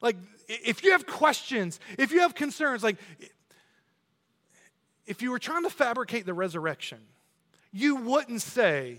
[0.00, 0.16] like
[0.48, 2.96] if you have questions, if you have concerns, like
[5.06, 6.98] if you were trying to fabricate the resurrection,
[7.72, 8.98] you wouldn't say,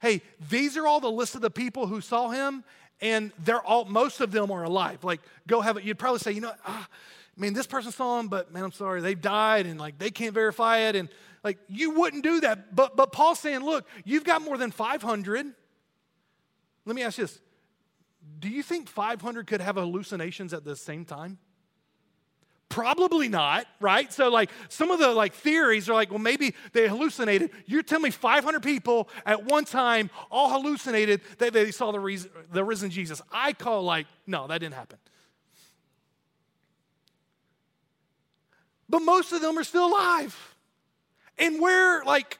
[0.00, 2.64] hey, these are all the list of the people who saw him,
[3.00, 5.04] and they're all most of them are alive.
[5.04, 5.84] Like, go have it.
[5.84, 6.88] You'd probably say, you know, ah,
[7.36, 10.10] I mean, this person saw him, but man, I'm sorry, they died and like they
[10.10, 10.96] can't verify it.
[10.96, 11.08] And
[11.42, 12.74] like you wouldn't do that.
[12.74, 15.46] But but Paul's saying, look, you've got more than 500.
[16.86, 17.40] Let me ask you this.
[18.44, 21.38] Do you think 500 could have hallucinations at the same time?
[22.68, 24.12] Probably not, right?
[24.12, 27.52] So, like, some of the like theories are like, well, maybe they hallucinated.
[27.64, 32.30] You're telling me 500 people at one time all hallucinated that they saw the, reason,
[32.52, 33.22] the risen Jesus.
[33.32, 34.98] I call like, no, that didn't happen.
[38.90, 40.54] but most of them are still alive.
[41.38, 42.38] And where, like,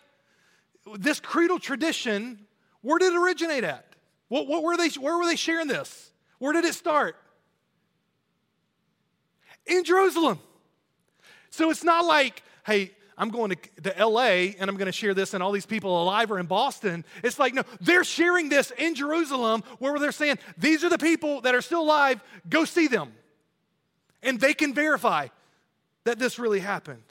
[0.99, 2.47] this creedal tradition,
[2.83, 3.94] where did it originate at?
[4.35, 6.11] What, what were they, where were they sharing this?
[6.41, 7.15] Where did it start?
[9.65, 10.41] In Jerusalem.
[11.51, 15.15] So it's not like, hey, I'm going to, to LA and I'm going to share
[15.15, 17.05] this, and all these people alive are in Boston.
[17.23, 21.43] It's like, no, they're sharing this in Jerusalem where they're saying, these are the people
[21.43, 23.13] that are still alive, go see them.
[24.21, 25.29] And they can verify
[26.03, 27.05] that this really happened.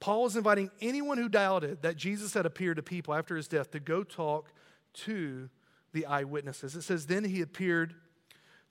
[0.00, 3.70] Paul is inviting anyone who doubted that Jesus had appeared to people after his death
[3.70, 4.50] to go talk
[4.94, 5.48] to
[5.92, 6.74] the eyewitnesses.
[6.76, 7.94] It says, Then he appeared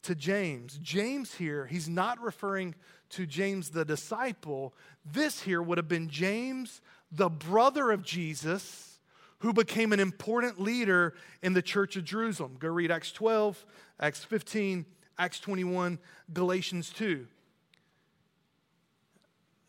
[0.03, 0.79] to James.
[0.81, 2.75] James here, he's not referring
[3.11, 4.73] to James the disciple.
[5.05, 8.99] This here would have been James, the brother of Jesus,
[9.39, 12.57] who became an important leader in the church of Jerusalem.
[12.59, 13.65] Go read Acts 12,
[13.99, 14.85] Acts 15,
[15.17, 15.99] Acts 21,
[16.33, 17.25] Galatians 2.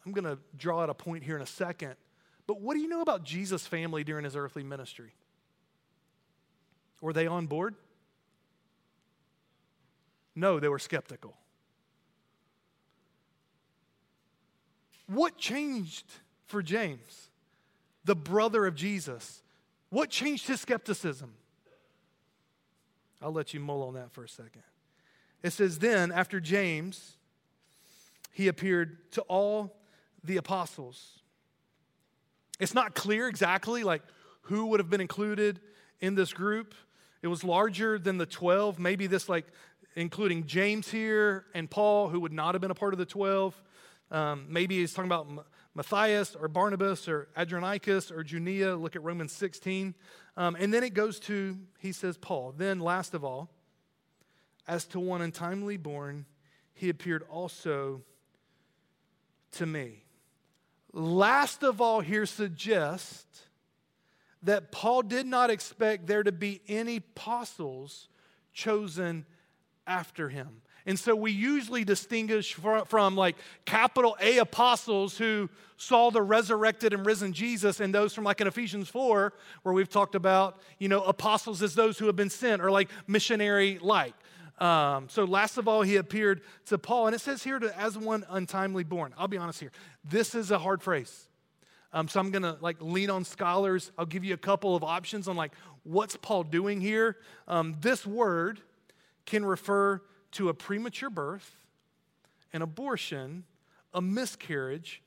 [0.04, 1.94] I'm going to draw out a point here in a second.
[2.46, 5.12] But what do you know about Jesus' family during his earthly ministry?
[7.00, 7.74] Were they on board?
[10.34, 11.36] No, they were skeptical.
[15.06, 16.06] What changed
[16.46, 17.30] for James,
[18.04, 19.42] the brother of Jesus?
[19.88, 21.34] What changed his skepticism?
[23.20, 24.62] I'll let you mull on that for a second.
[25.42, 27.16] It says, Then, after James,
[28.32, 29.76] he appeared to all
[30.22, 31.18] the apostles.
[32.58, 34.02] It's not clear exactly like
[34.42, 35.60] who would have been included
[36.00, 36.74] in this group.
[37.22, 39.46] It was larger than the 12, maybe this like
[39.96, 43.60] including James here and Paul, who would not have been a part of the 12.
[44.10, 45.28] Um, maybe he's talking about
[45.74, 48.76] Matthias or Barnabas or Andronicus or Junia.
[48.76, 49.94] Look at Romans 16.
[50.36, 52.54] Um, and then it goes to, he says, Paul.
[52.56, 53.50] Then, last of all,
[54.66, 56.26] as to one untimely born,
[56.72, 58.02] he appeared also
[59.52, 60.04] to me
[60.92, 63.46] last of all, here suggests
[64.42, 68.08] that Paul did not expect there to be any apostles
[68.52, 69.26] chosen
[69.86, 70.62] after him.
[70.86, 76.92] And so we usually distinguish from, from, like capital A apostles who saw the resurrected
[76.92, 80.88] and risen Jesus and those from like in Ephesians 4 where we've talked about, you
[80.88, 84.14] know, apostles as those who have been sent or like missionary like.
[84.58, 87.96] Um, so, last of all, he appeared to Paul, and it says here to, as
[87.96, 89.14] one untimely born.
[89.16, 89.72] I'll be honest here.
[90.04, 91.29] This is a hard phrase.
[91.92, 93.90] Um, so I'm going to like lean on scholars.
[93.98, 97.16] I'll give you a couple of options on like what's Paul doing here.
[97.48, 98.60] Um, this word
[99.26, 101.56] can refer to a premature birth,
[102.52, 103.44] an abortion,
[103.92, 105.02] a miscarriage,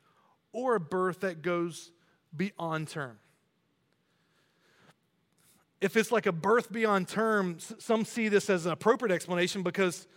[0.52, 1.92] or a birth that goes
[2.36, 3.20] beyond term
[5.84, 10.08] if it's like a birth beyond term, some see this as an appropriate explanation because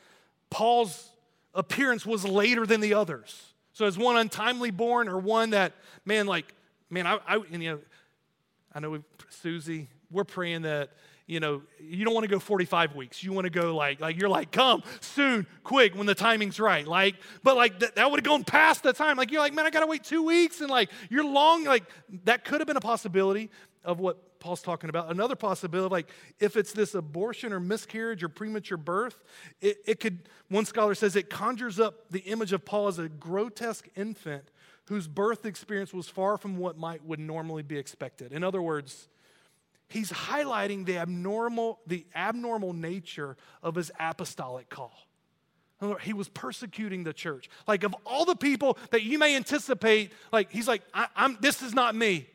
[0.48, 1.11] Paul's
[1.55, 3.52] appearance was later than the others.
[3.76, 5.74] So is one untimely born or one that,
[6.06, 6.46] man, like,
[6.88, 7.78] man, I, I you know,
[8.72, 10.92] I know Susie, we're praying that,
[11.26, 13.22] you know, you don't want to go 45 weeks.
[13.22, 16.86] You want to go like, like you're like, come soon, quick, when the timing's right.
[16.86, 19.18] Like, but like th- that would have gone past the time.
[19.18, 21.64] Like you're like, man, I gotta wait two weeks, and like you're long.
[21.64, 21.84] Like
[22.24, 23.51] that could have been a possibility
[23.87, 25.11] of what Paul's talking about.
[25.11, 26.09] Another possibility, like
[26.39, 29.22] if it's this abortion or miscarriage or premature birth,
[29.62, 33.09] it, it could, one scholar says, it conjures up the image of Paul as a
[33.09, 34.51] grotesque infant
[34.89, 38.32] whose birth experience was far from what might would normally be expected.
[38.32, 39.09] In other words,
[39.89, 44.95] he's highlighting the abnormal, the abnormal nature of his apostolic call.
[46.01, 47.51] He was persecuting the church.
[47.68, 51.61] Like, of all the people that you may anticipate, like, he's like, I, am this
[51.61, 52.26] is not me.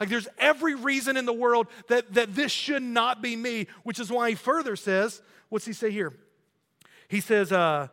[0.00, 3.98] Like, there's every reason in the world that, that this should not be me, which
[3.98, 6.12] is why he further says, what's he say here?
[7.08, 7.88] He says, uh,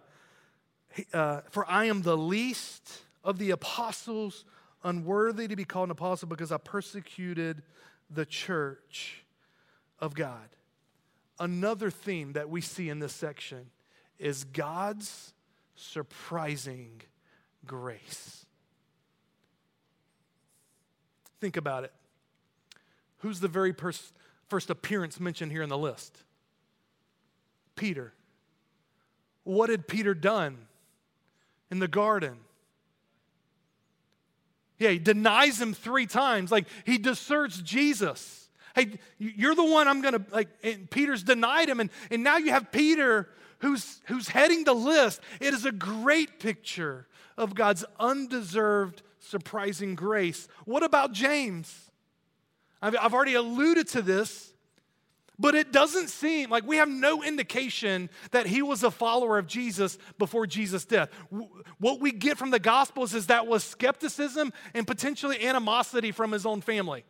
[1.13, 4.45] uh, For I am the least of the apostles,
[4.83, 7.63] unworthy to be called an apostle because I persecuted
[8.09, 9.25] the church
[9.99, 10.49] of God.
[11.39, 13.71] Another theme that we see in this section
[14.19, 15.33] is God's
[15.75, 17.01] surprising
[17.65, 18.44] grace.
[21.45, 21.93] Think about it.
[23.19, 24.13] Who's the very pers-
[24.47, 26.23] first appearance mentioned here in the list?
[27.75, 28.13] Peter.
[29.43, 30.57] What had Peter done
[31.69, 32.37] in the garden?
[34.79, 36.51] Yeah, he denies him three times.
[36.51, 38.49] Like he deserts Jesus.
[38.73, 40.47] Hey, you're the one I'm gonna like.
[40.63, 43.29] And Peter's denied him, and, and now you have Peter
[43.59, 45.21] who's, who's heading the list.
[45.39, 47.05] It is a great picture
[47.37, 50.47] of God's undeserved, surprising grace.
[50.65, 51.91] What about James?
[52.81, 54.53] I've, I've already alluded to this,
[55.37, 59.47] but it doesn't seem like we have no indication that he was a follower of
[59.47, 61.09] Jesus before Jesus' death.
[61.77, 66.45] What we get from the Gospels is that was skepticism and potentially animosity from his
[66.45, 67.03] own family.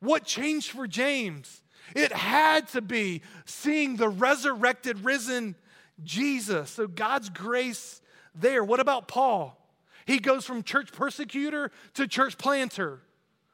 [0.00, 1.62] What changed for James?
[1.94, 5.54] It had to be seeing the resurrected, risen
[6.02, 6.70] Jesus.
[6.70, 8.02] So God's grace
[8.34, 8.64] there.
[8.64, 9.58] What about Paul?
[10.06, 13.00] He goes from church persecutor to church planter.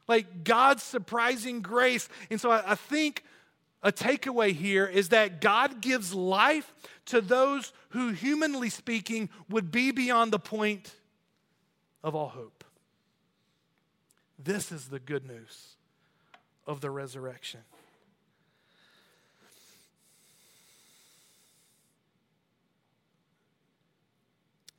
[0.08, 2.08] Like God's surprising grace.
[2.30, 3.24] And so I, I think
[3.82, 6.72] a takeaway here is that God gives life
[7.06, 10.94] to those who, humanly speaking, would be beyond the point
[12.02, 12.64] of all hope.
[14.38, 15.76] This is the good news
[16.66, 17.60] of the resurrection.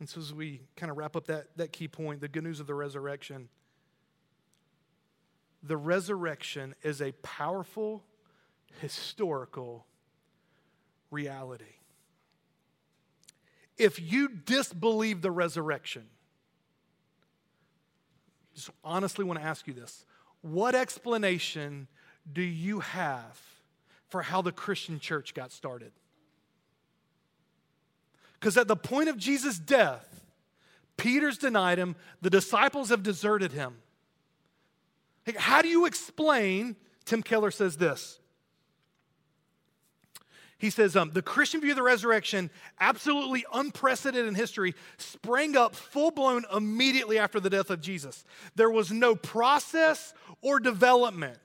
[0.01, 2.59] And so, as we kind of wrap up that, that key point, the good news
[2.59, 3.49] of the resurrection,
[5.61, 8.03] the resurrection is a powerful,
[8.79, 9.85] historical
[11.11, 11.75] reality.
[13.77, 16.07] If you disbelieve the resurrection,
[18.55, 20.03] just honestly want to ask you this
[20.41, 21.87] what explanation
[22.33, 23.39] do you have
[24.09, 25.91] for how the Christian church got started?
[28.41, 30.25] Because at the point of Jesus' death,
[30.97, 33.75] Peter's denied him, the disciples have deserted him.
[35.37, 36.75] How do you explain?
[37.05, 38.19] Tim Keller says this.
[40.57, 45.75] He says, um, the Christian view of the resurrection, absolutely unprecedented in history, sprang up
[45.75, 48.25] full blown immediately after the death of Jesus.
[48.55, 51.39] There was no process or development.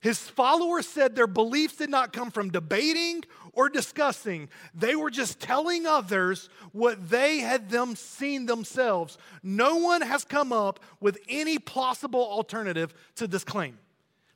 [0.00, 3.24] His followers said their beliefs did not come from debating
[3.56, 4.48] or discussing.
[4.74, 9.18] They were just telling others what they had them seen themselves.
[9.42, 13.78] No one has come up with any plausible alternative to this claim.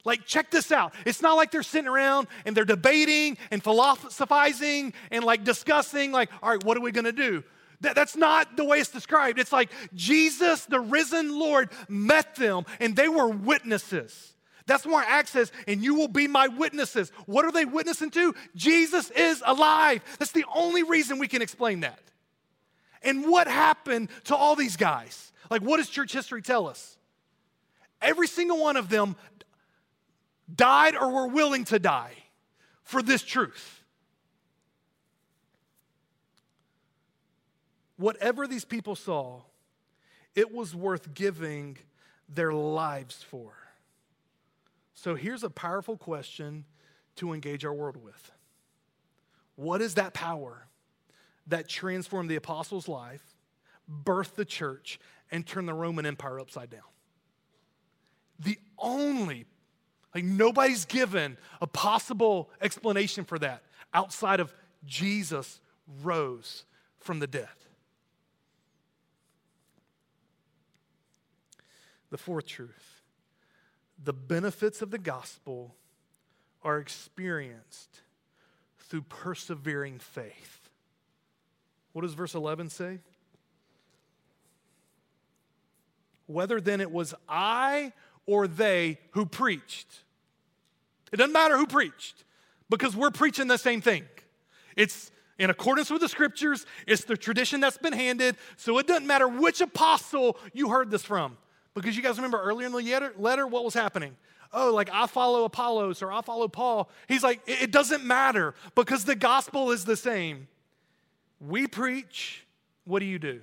[0.05, 0.95] Like, check this out.
[1.05, 6.31] It's not like they're sitting around and they're debating and philosophizing and like discussing, like,
[6.43, 7.45] all right, what are we gonna do?
[7.83, 9.39] That, that's not the way it's described.
[9.39, 14.35] It's like Jesus, the risen Lord, met them and they were witnesses.
[14.71, 17.11] That's Acts says, and you will be my witnesses.
[17.27, 18.37] What are they witnessing to?
[18.55, 20.01] Jesus is alive.
[20.21, 21.99] That's the only reason we can explain that.
[23.03, 25.33] And what happened to all these guys?
[25.51, 26.97] Like, what does church history tell us?
[28.01, 29.17] Every single one of them
[30.55, 32.15] died or were willing to die
[32.85, 33.83] for this truth.
[37.97, 39.41] Whatever these people saw,
[40.37, 41.77] it was worth giving
[42.29, 43.60] their lives for.
[45.03, 46.67] So here's a powerful question
[47.17, 48.33] to engage our world with
[49.57, 50.67] What is that power
[51.47, 53.23] that transformed the apostles' life,
[53.91, 56.83] birthed the church, and turned the Roman Empire upside down?
[58.41, 59.47] The only,
[60.15, 63.63] like, nobody's given a possible explanation for that
[63.95, 64.53] outside of
[64.85, 65.63] Jesus
[66.03, 66.67] rose
[66.99, 67.49] from the dead.
[72.11, 73.00] The fourth truth
[74.03, 75.75] the benefits of the gospel
[76.63, 78.01] are experienced
[78.79, 80.69] through persevering faith.
[81.93, 82.99] What does verse 11 say?
[86.27, 87.93] Whether then it was I
[88.27, 89.89] or they who preached.
[91.13, 92.25] It doesn't matter who preached
[92.69, 94.05] because we're preaching the same thing.
[94.77, 98.37] It's in accordance with the scriptures, it's the tradition that's been handed.
[98.57, 101.39] So it doesn't matter which apostle you heard this from.
[101.75, 104.17] Because you guys remember earlier in the letter, what was happening?
[104.53, 106.91] Oh, like I follow Apollos or I follow Paul.
[107.07, 110.49] He's like, it doesn't matter because the gospel is the same.
[111.41, 112.45] We preach
[112.85, 113.41] what do you do?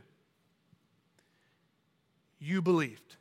[2.40, 3.16] You believed.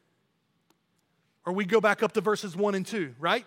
[1.44, 3.46] Or we go back up to verses 1 and 2, right?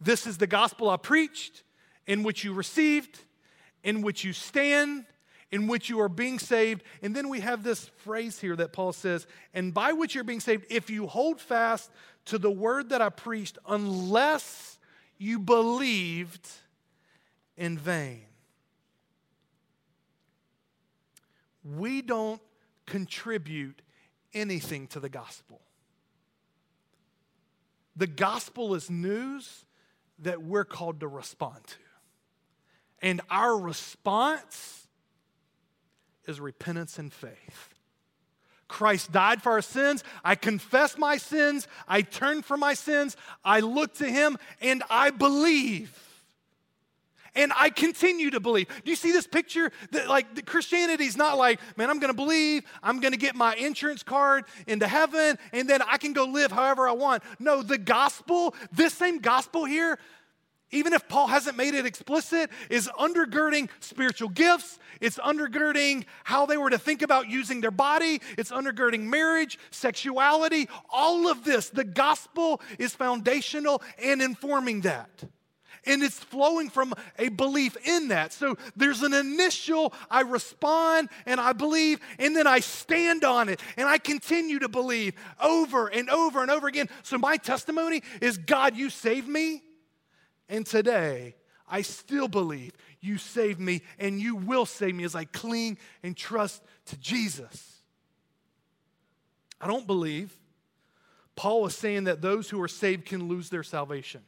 [0.00, 1.62] This is the gospel I preached,
[2.06, 3.20] in which you received,
[3.84, 5.06] in which you stand,
[5.50, 6.82] in which you are being saved.
[7.02, 10.40] And then we have this phrase here that Paul says, and by which you're being
[10.40, 11.90] saved, if you hold fast
[12.26, 14.78] to the word that I preached, unless
[15.18, 16.48] you believed
[17.56, 18.22] in vain.
[21.64, 22.40] We don't
[22.84, 23.82] contribute
[24.34, 25.60] anything to the gospel.
[27.96, 29.64] The gospel is news
[30.18, 31.76] that we're called to respond to.
[33.02, 34.85] And our response
[36.26, 37.74] is repentance and faith.
[38.68, 40.02] Christ died for our sins.
[40.24, 41.68] I confess my sins.
[41.86, 43.16] I turn from my sins.
[43.44, 46.02] I look to him and I believe.
[47.36, 48.66] And I continue to believe.
[48.68, 49.70] Do you see this picture?
[49.92, 54.02] That like Christianity is not like, man, I'm to believe, I'm to get my insurance
[54.02, 57.22] card into heaven, and then I can go live however I want.
[57.38, 59.98] No, the gospel, this same gospel here,
[60.70, 64.78] even if Paul hasn't made it explicit, is undergirding spiritual gifts.
[65.00, 68.20] It's undergirding how they were to think about using their body.
[68.36, 71.70] It's undergirding marriage, sexuality, all of this.
[71.70, 75.24] The gospel is foundational and informing that.
[75.88, 78.32] And it's flowing from a belief in that.
[78.32, 83.60] So there's an initial, I respond and I believe, and then I stand on it
[83.76, 86.88] and I continue to believe over and over and over again.
[87.04, 89.62] So my testimony is God, you saved me.
[90.48, 91.34] And today,
[91.68, 96.16] I still believe you saved me and you will save me as I cling and
[96.16, 97.80] trust to Jesus.
[99.60, 100.36] I don't believe
[101.34, 104.22] Paul is saying that those who are saved can lose their salvation.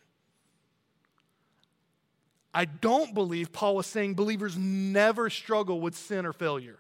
[2.53, 6.79] I don't believe Paul was saying believers never struggle with sin or failure.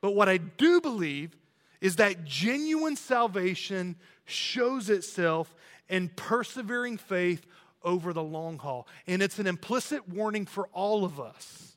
[0.00, 1.36] But what I do believe
[1.80, 5.54] is that genuine salvation shows itself
[5.88, 7.44] in persevering faith
[7.86, 8.86] over the long haul.
[9.06, 11.76] And it's an implicit warning for all of us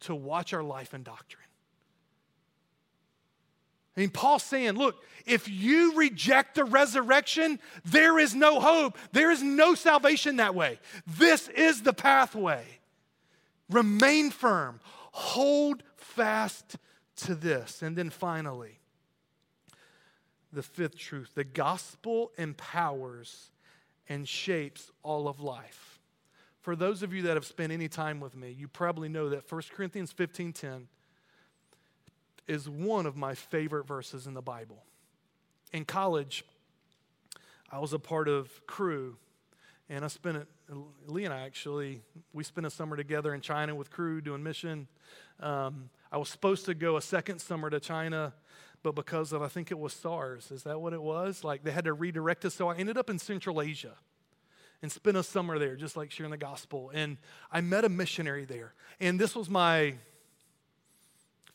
[0.00, 1.44] to watch our life and doctrine.
[3.96, 8.96] I mean, Paul's saying, look, if you reject the resurrection, there is no hope.
[9.12, 10.78] There is no salvation that way.
[11.06, 12.64] This is the pathway.
[13.68, 14.80] Remain firm,
[15.12, 16.76] hold fast
[17.16, 17.82] to this.
[17.82, 18.78] And then finally,
[20.52, 23.50] the fifth truth the gospel empowers
[24.08, 26.00] and shapes all of life.
[26.60, 29.50] For those of you that have spent any time with me, you probably know that
[29.50, 30.88] 1 Corinthians 15:10
[32.46, 34.84] is one of my favorite verses in the Bible.
[35.72, 36.44] In college,
[37.70, 39.16] I was a part of Cru
[39.90, 40.48] and I spent it,
[41.06, 42.02] Lee and I actually,
[42.32, 44.86] we spent a summer together in China with Cru doing mission.
[45.40, 48.34] Um, I was supposed to go a second summer to China,
[48.82, 51.42] but because of, I think it was SARS, is that what it was?
[51.42, 52.54] Like they had to redirect us.
[52.54, 53.94] So I ended up in Central Asia
[54.82, 56.90] and spent a summer there, just like sharing the gospel.
[56.94, 57.16] And
[57.50, 58.74] I met a missionary there.
[59.00, 59.94] And this was my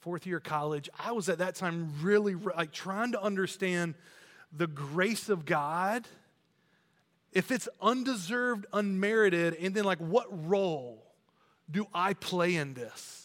[0.02, 0.90] fourth year college.
[1.00, 3.96] I was at that time really like trying to understand
[4.52, 6.06] the grace of God.
[7.32, 11.04] If it's undeserved, unmerited, and then like what role
[11.72, 13.23] do I play in this?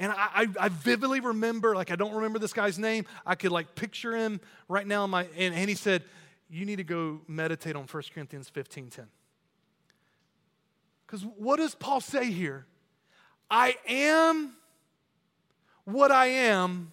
[0.00, 3.04] And I, I, I, vividly remember, like, I don't remember this guy's name.
[3.26, 5.04] I could, like, picture him right now.
[5.04, 6.02] In my, and, and he said,
[6.48, 9.06] You need to go meditate on 1 Corinthians 15 10.
[11.06, 12.64] Because what does Paul say here?
[13.50, 14.54] I am
[15.84, 16.92] what I am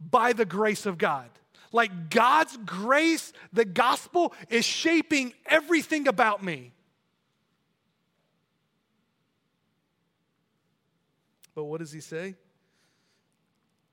[0.00, 1.30] by the grace of God.
[1.70, 6.72] Like God's grace, the gospel is shaping everything about me.
[11.54, 12.34] But what does he say?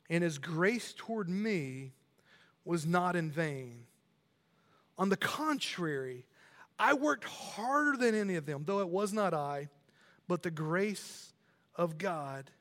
[0.09, 1.93] And his grace toward me
[2.65, 3.85] was not in vain.
[4.97, 6.25] On the contrary,
[6.77, 9.69] I worked harder than any of them, though it was not I,
[10.27, 11.33] but the grace
[11.75, 12.51] of God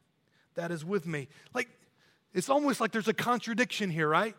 [0.55, 1.29] that is with me.
[1.55, 1.69] Like,
[2.35, 4.37] it's almost like there's a contradiction here, right?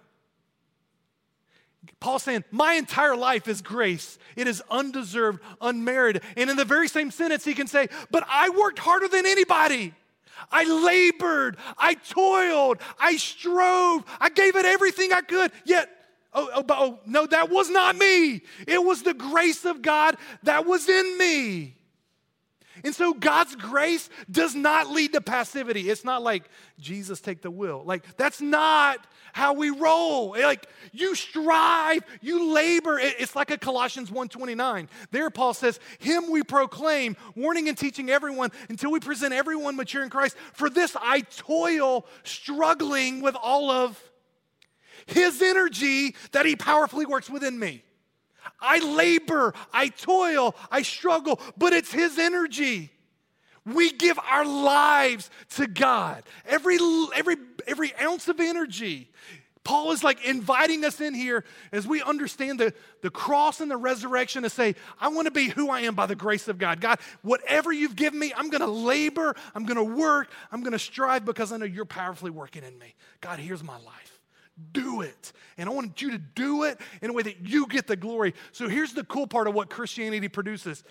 [2.00, 4.20] Paul's saying, My entire life is grace.
[4.36, 6.24] It is undeserved, unmerited.
[6.38, 9.94] And in the very same sentence, he can say, But I worked harder than anybody.
[10.52, 15.52] I labored, I toiled, I strove, I gave it everything I could.
[15.66, 15.90] Yet,
[16.34, 18.42] oh, oh, oh, no, that was not me.
[18.68, 21.76] It was the grace of God that was in me.
[22.84, 25.90] And so God's grace does not lead to passivity.
[25.90, 27.84] It's not like Jesus take the wheel.
[27.86, 30.32] Like that's not how we roll.
[30.32, 33.00] Like you strive, you labor.
[33.00, 34.90] It's like a Colossians 1:29.
[35.12, 40.04] There Paul says, "Him we proclaim, warning and teaching everyone until we present everyone mature
[40.04, 40.36] in Christ.
[40.54, 44.02] For this I toil, struggling with all of
[45.06, 47.84] his energy that he powerfully works within me."
[48.60, 52.92] I labor, I toil, I struggle, but it's His energy.
[53.66, 56.24] We give our lives to God.
[56.48, 56.78] Every,
[57.16, 57.36] every,
[57.68, 59.10] every ounce of energy.
[59.64, 62.74] Paul is like inviting us in here as we understand the,
[63.04, 66.08] the cross and the resurrection to say, I want to be who I am by
[66.08, 66.82] the grace of God.
[66.82, 70.72] God, whatever you've given me, I'm going to labor, I'm going to work, I'm going
[70.72, 72.96] to strive because I know you're powerfully working in me.
[73.22, 74.21] God, here's my life
[74.74, 75.34] do it.
[75.58, 78.34] And I want you to do it in a way that you get the glory.
[78.52, 80.84] So here's the cool part of what Christianity produces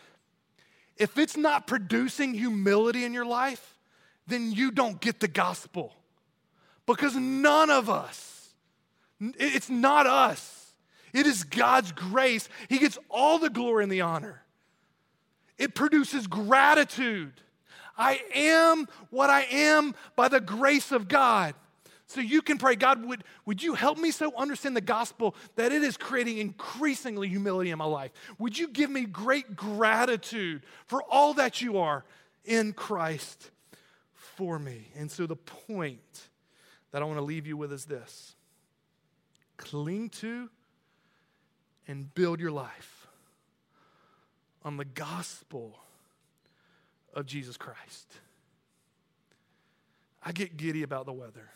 [0.97, 3.79] if it's not producing humility in your life,
[4.27, 5.95] then you don't get the gospel.
[6.85, 8.51] Because none of us,
[9.18, 10.75] it's not us,
[11.14, 12.49] it is God's grace.
[12.68, 14.43] He gets all the glory and the honor.
[15.57, 17.33] It produces gratitude.
[17.97, 21.55] I am what I am by the grace of God.
[22.11, 25.71] So you can pray, God, would, would you help me so understand the gospel that
[25.71, 28.11] it is creating increasingly humility in my life?
[28.41, 32.05] Would you give me great gratitude for all that you are
[32.45, 33.53] in Christ
[34.13, 34.89] for me?
[34.97, 36.29] And so the point
[36.91, 38.35] that I want to leave you with is this
[39.57, 40.51] cling to
[41.87, 43.07] and build your life
[44.65, 45.79] on the gospel
[47.15, 48.13] of Jesus Christ.
[50.25, 51.51] I get giddy about the weather.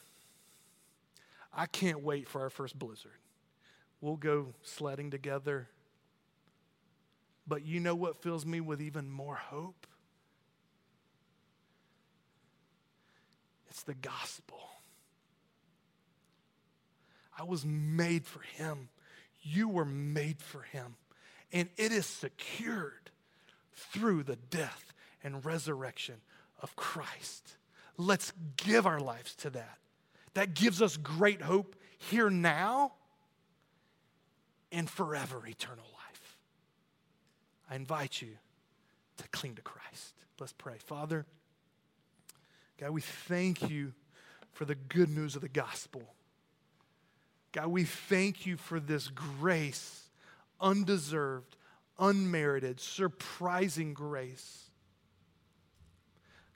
[1.56, 3.12] I can't wait for our first blizzard.
[4.00, 5.68] We'll go sledding together.
[7.46, 9.86] But you know what fills me with even more hope?
[13.68, 14.60] It's the gospel.
[17.38, 18.88] I was made for him.
[19.42, 20.96] You were made for him.
[21.52, 23.10] And it is secured
[23.74, 24.92] through the death
[25.22, 26.16] and resurrection
[26.62, 27.56] of Christ.
[27.96, 29.78] Let's give our lives to that
[30.34, 32.92] that gives us great hope here now
[34.70, 36.36] and forever eternal life.
[37.70, 38.30] I invite you
[39.18, 40.14] to cling to Christ.
[40.38, 40.76] Let's pray.
[40.78, 41.24] Father,
[42.78, 43.92] God, we thank you
[44.52, 46.02] for the good news of the gospel.
[47.52, 50.08] God, we thank you for this grace,
[50.60, 51.56] undeserved,
[51.98, 54.70] unmerited, surprising grace.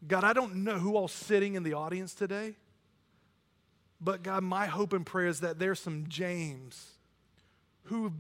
[0.07, 2.57] God, I don't know who all sitting in the audience today.
[4.01, 6.93] But God, my hope and prayer is that there's some James
[7.85, 8.13] who,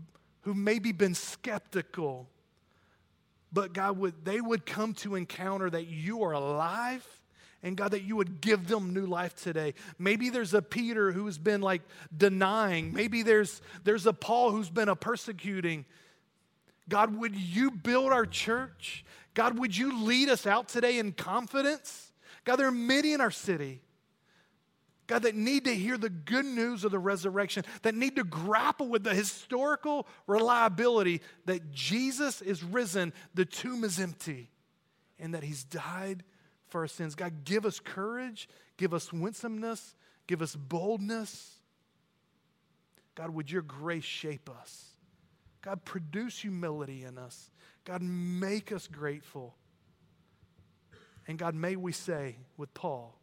[0.43, 2.29] who maybe been skeptical,
[3.53, 7.07] but God, would, they would come to encounter that you are alive
[7.63, 9.75] and God, that you would give them new life today.
[9.99, 11.83] Maybe there's a Peter who's been like
[12.17, 12.93] denying.
[12.93, 15.85] Maybe there's, there's a Paul who's been a persecuting.
[16.89, 19.05] God, would you build our church?
[19.35, 22.13] God, would you lead us out today in confidence?
[22.45, 23.83] God, there are many in our city
[25.09, 28.89] God, that need to hear the good news of the resurrection, that need to grapple
[28.89, 34.51] with the historical reliability that Jesus is risen, the tomb is empty,
[35.19, 36.25] and that he's died
[36.69, 37.15] for our sins.
[37.15, 39.95] God, give us courage, give us winsomeness,
[40.27, 41.57] give us boldness.
[43.15, 44.89] God, would your grace shape us?
[45.63, 47.51] God, produce humility in us.
[47.87, 49.57] God, make us grateful.
[51.27, 53.19] And God, may we say with Paul,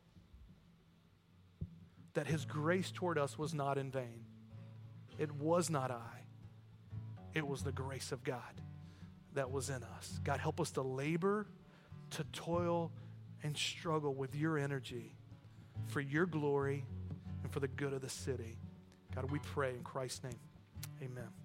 [2.15, 4.25] that his grace toward us was not in vain.
[5.17, 6.23] It was not I,
[7.33, 8.61] it was the grace of God
[9.33, 10.19] that was in us.
[10.23, 11.45] God, help us to labor,
[12.11, 12.91] to toil,
[13.43, 15.15] and struggle with your energy
[15.87, 16.85] for your glory
[17.43, 18.57] and for the good of the city.
[19.13, 20.39] God, we pray in Christ's name.
[21.01, 21.44] Amen.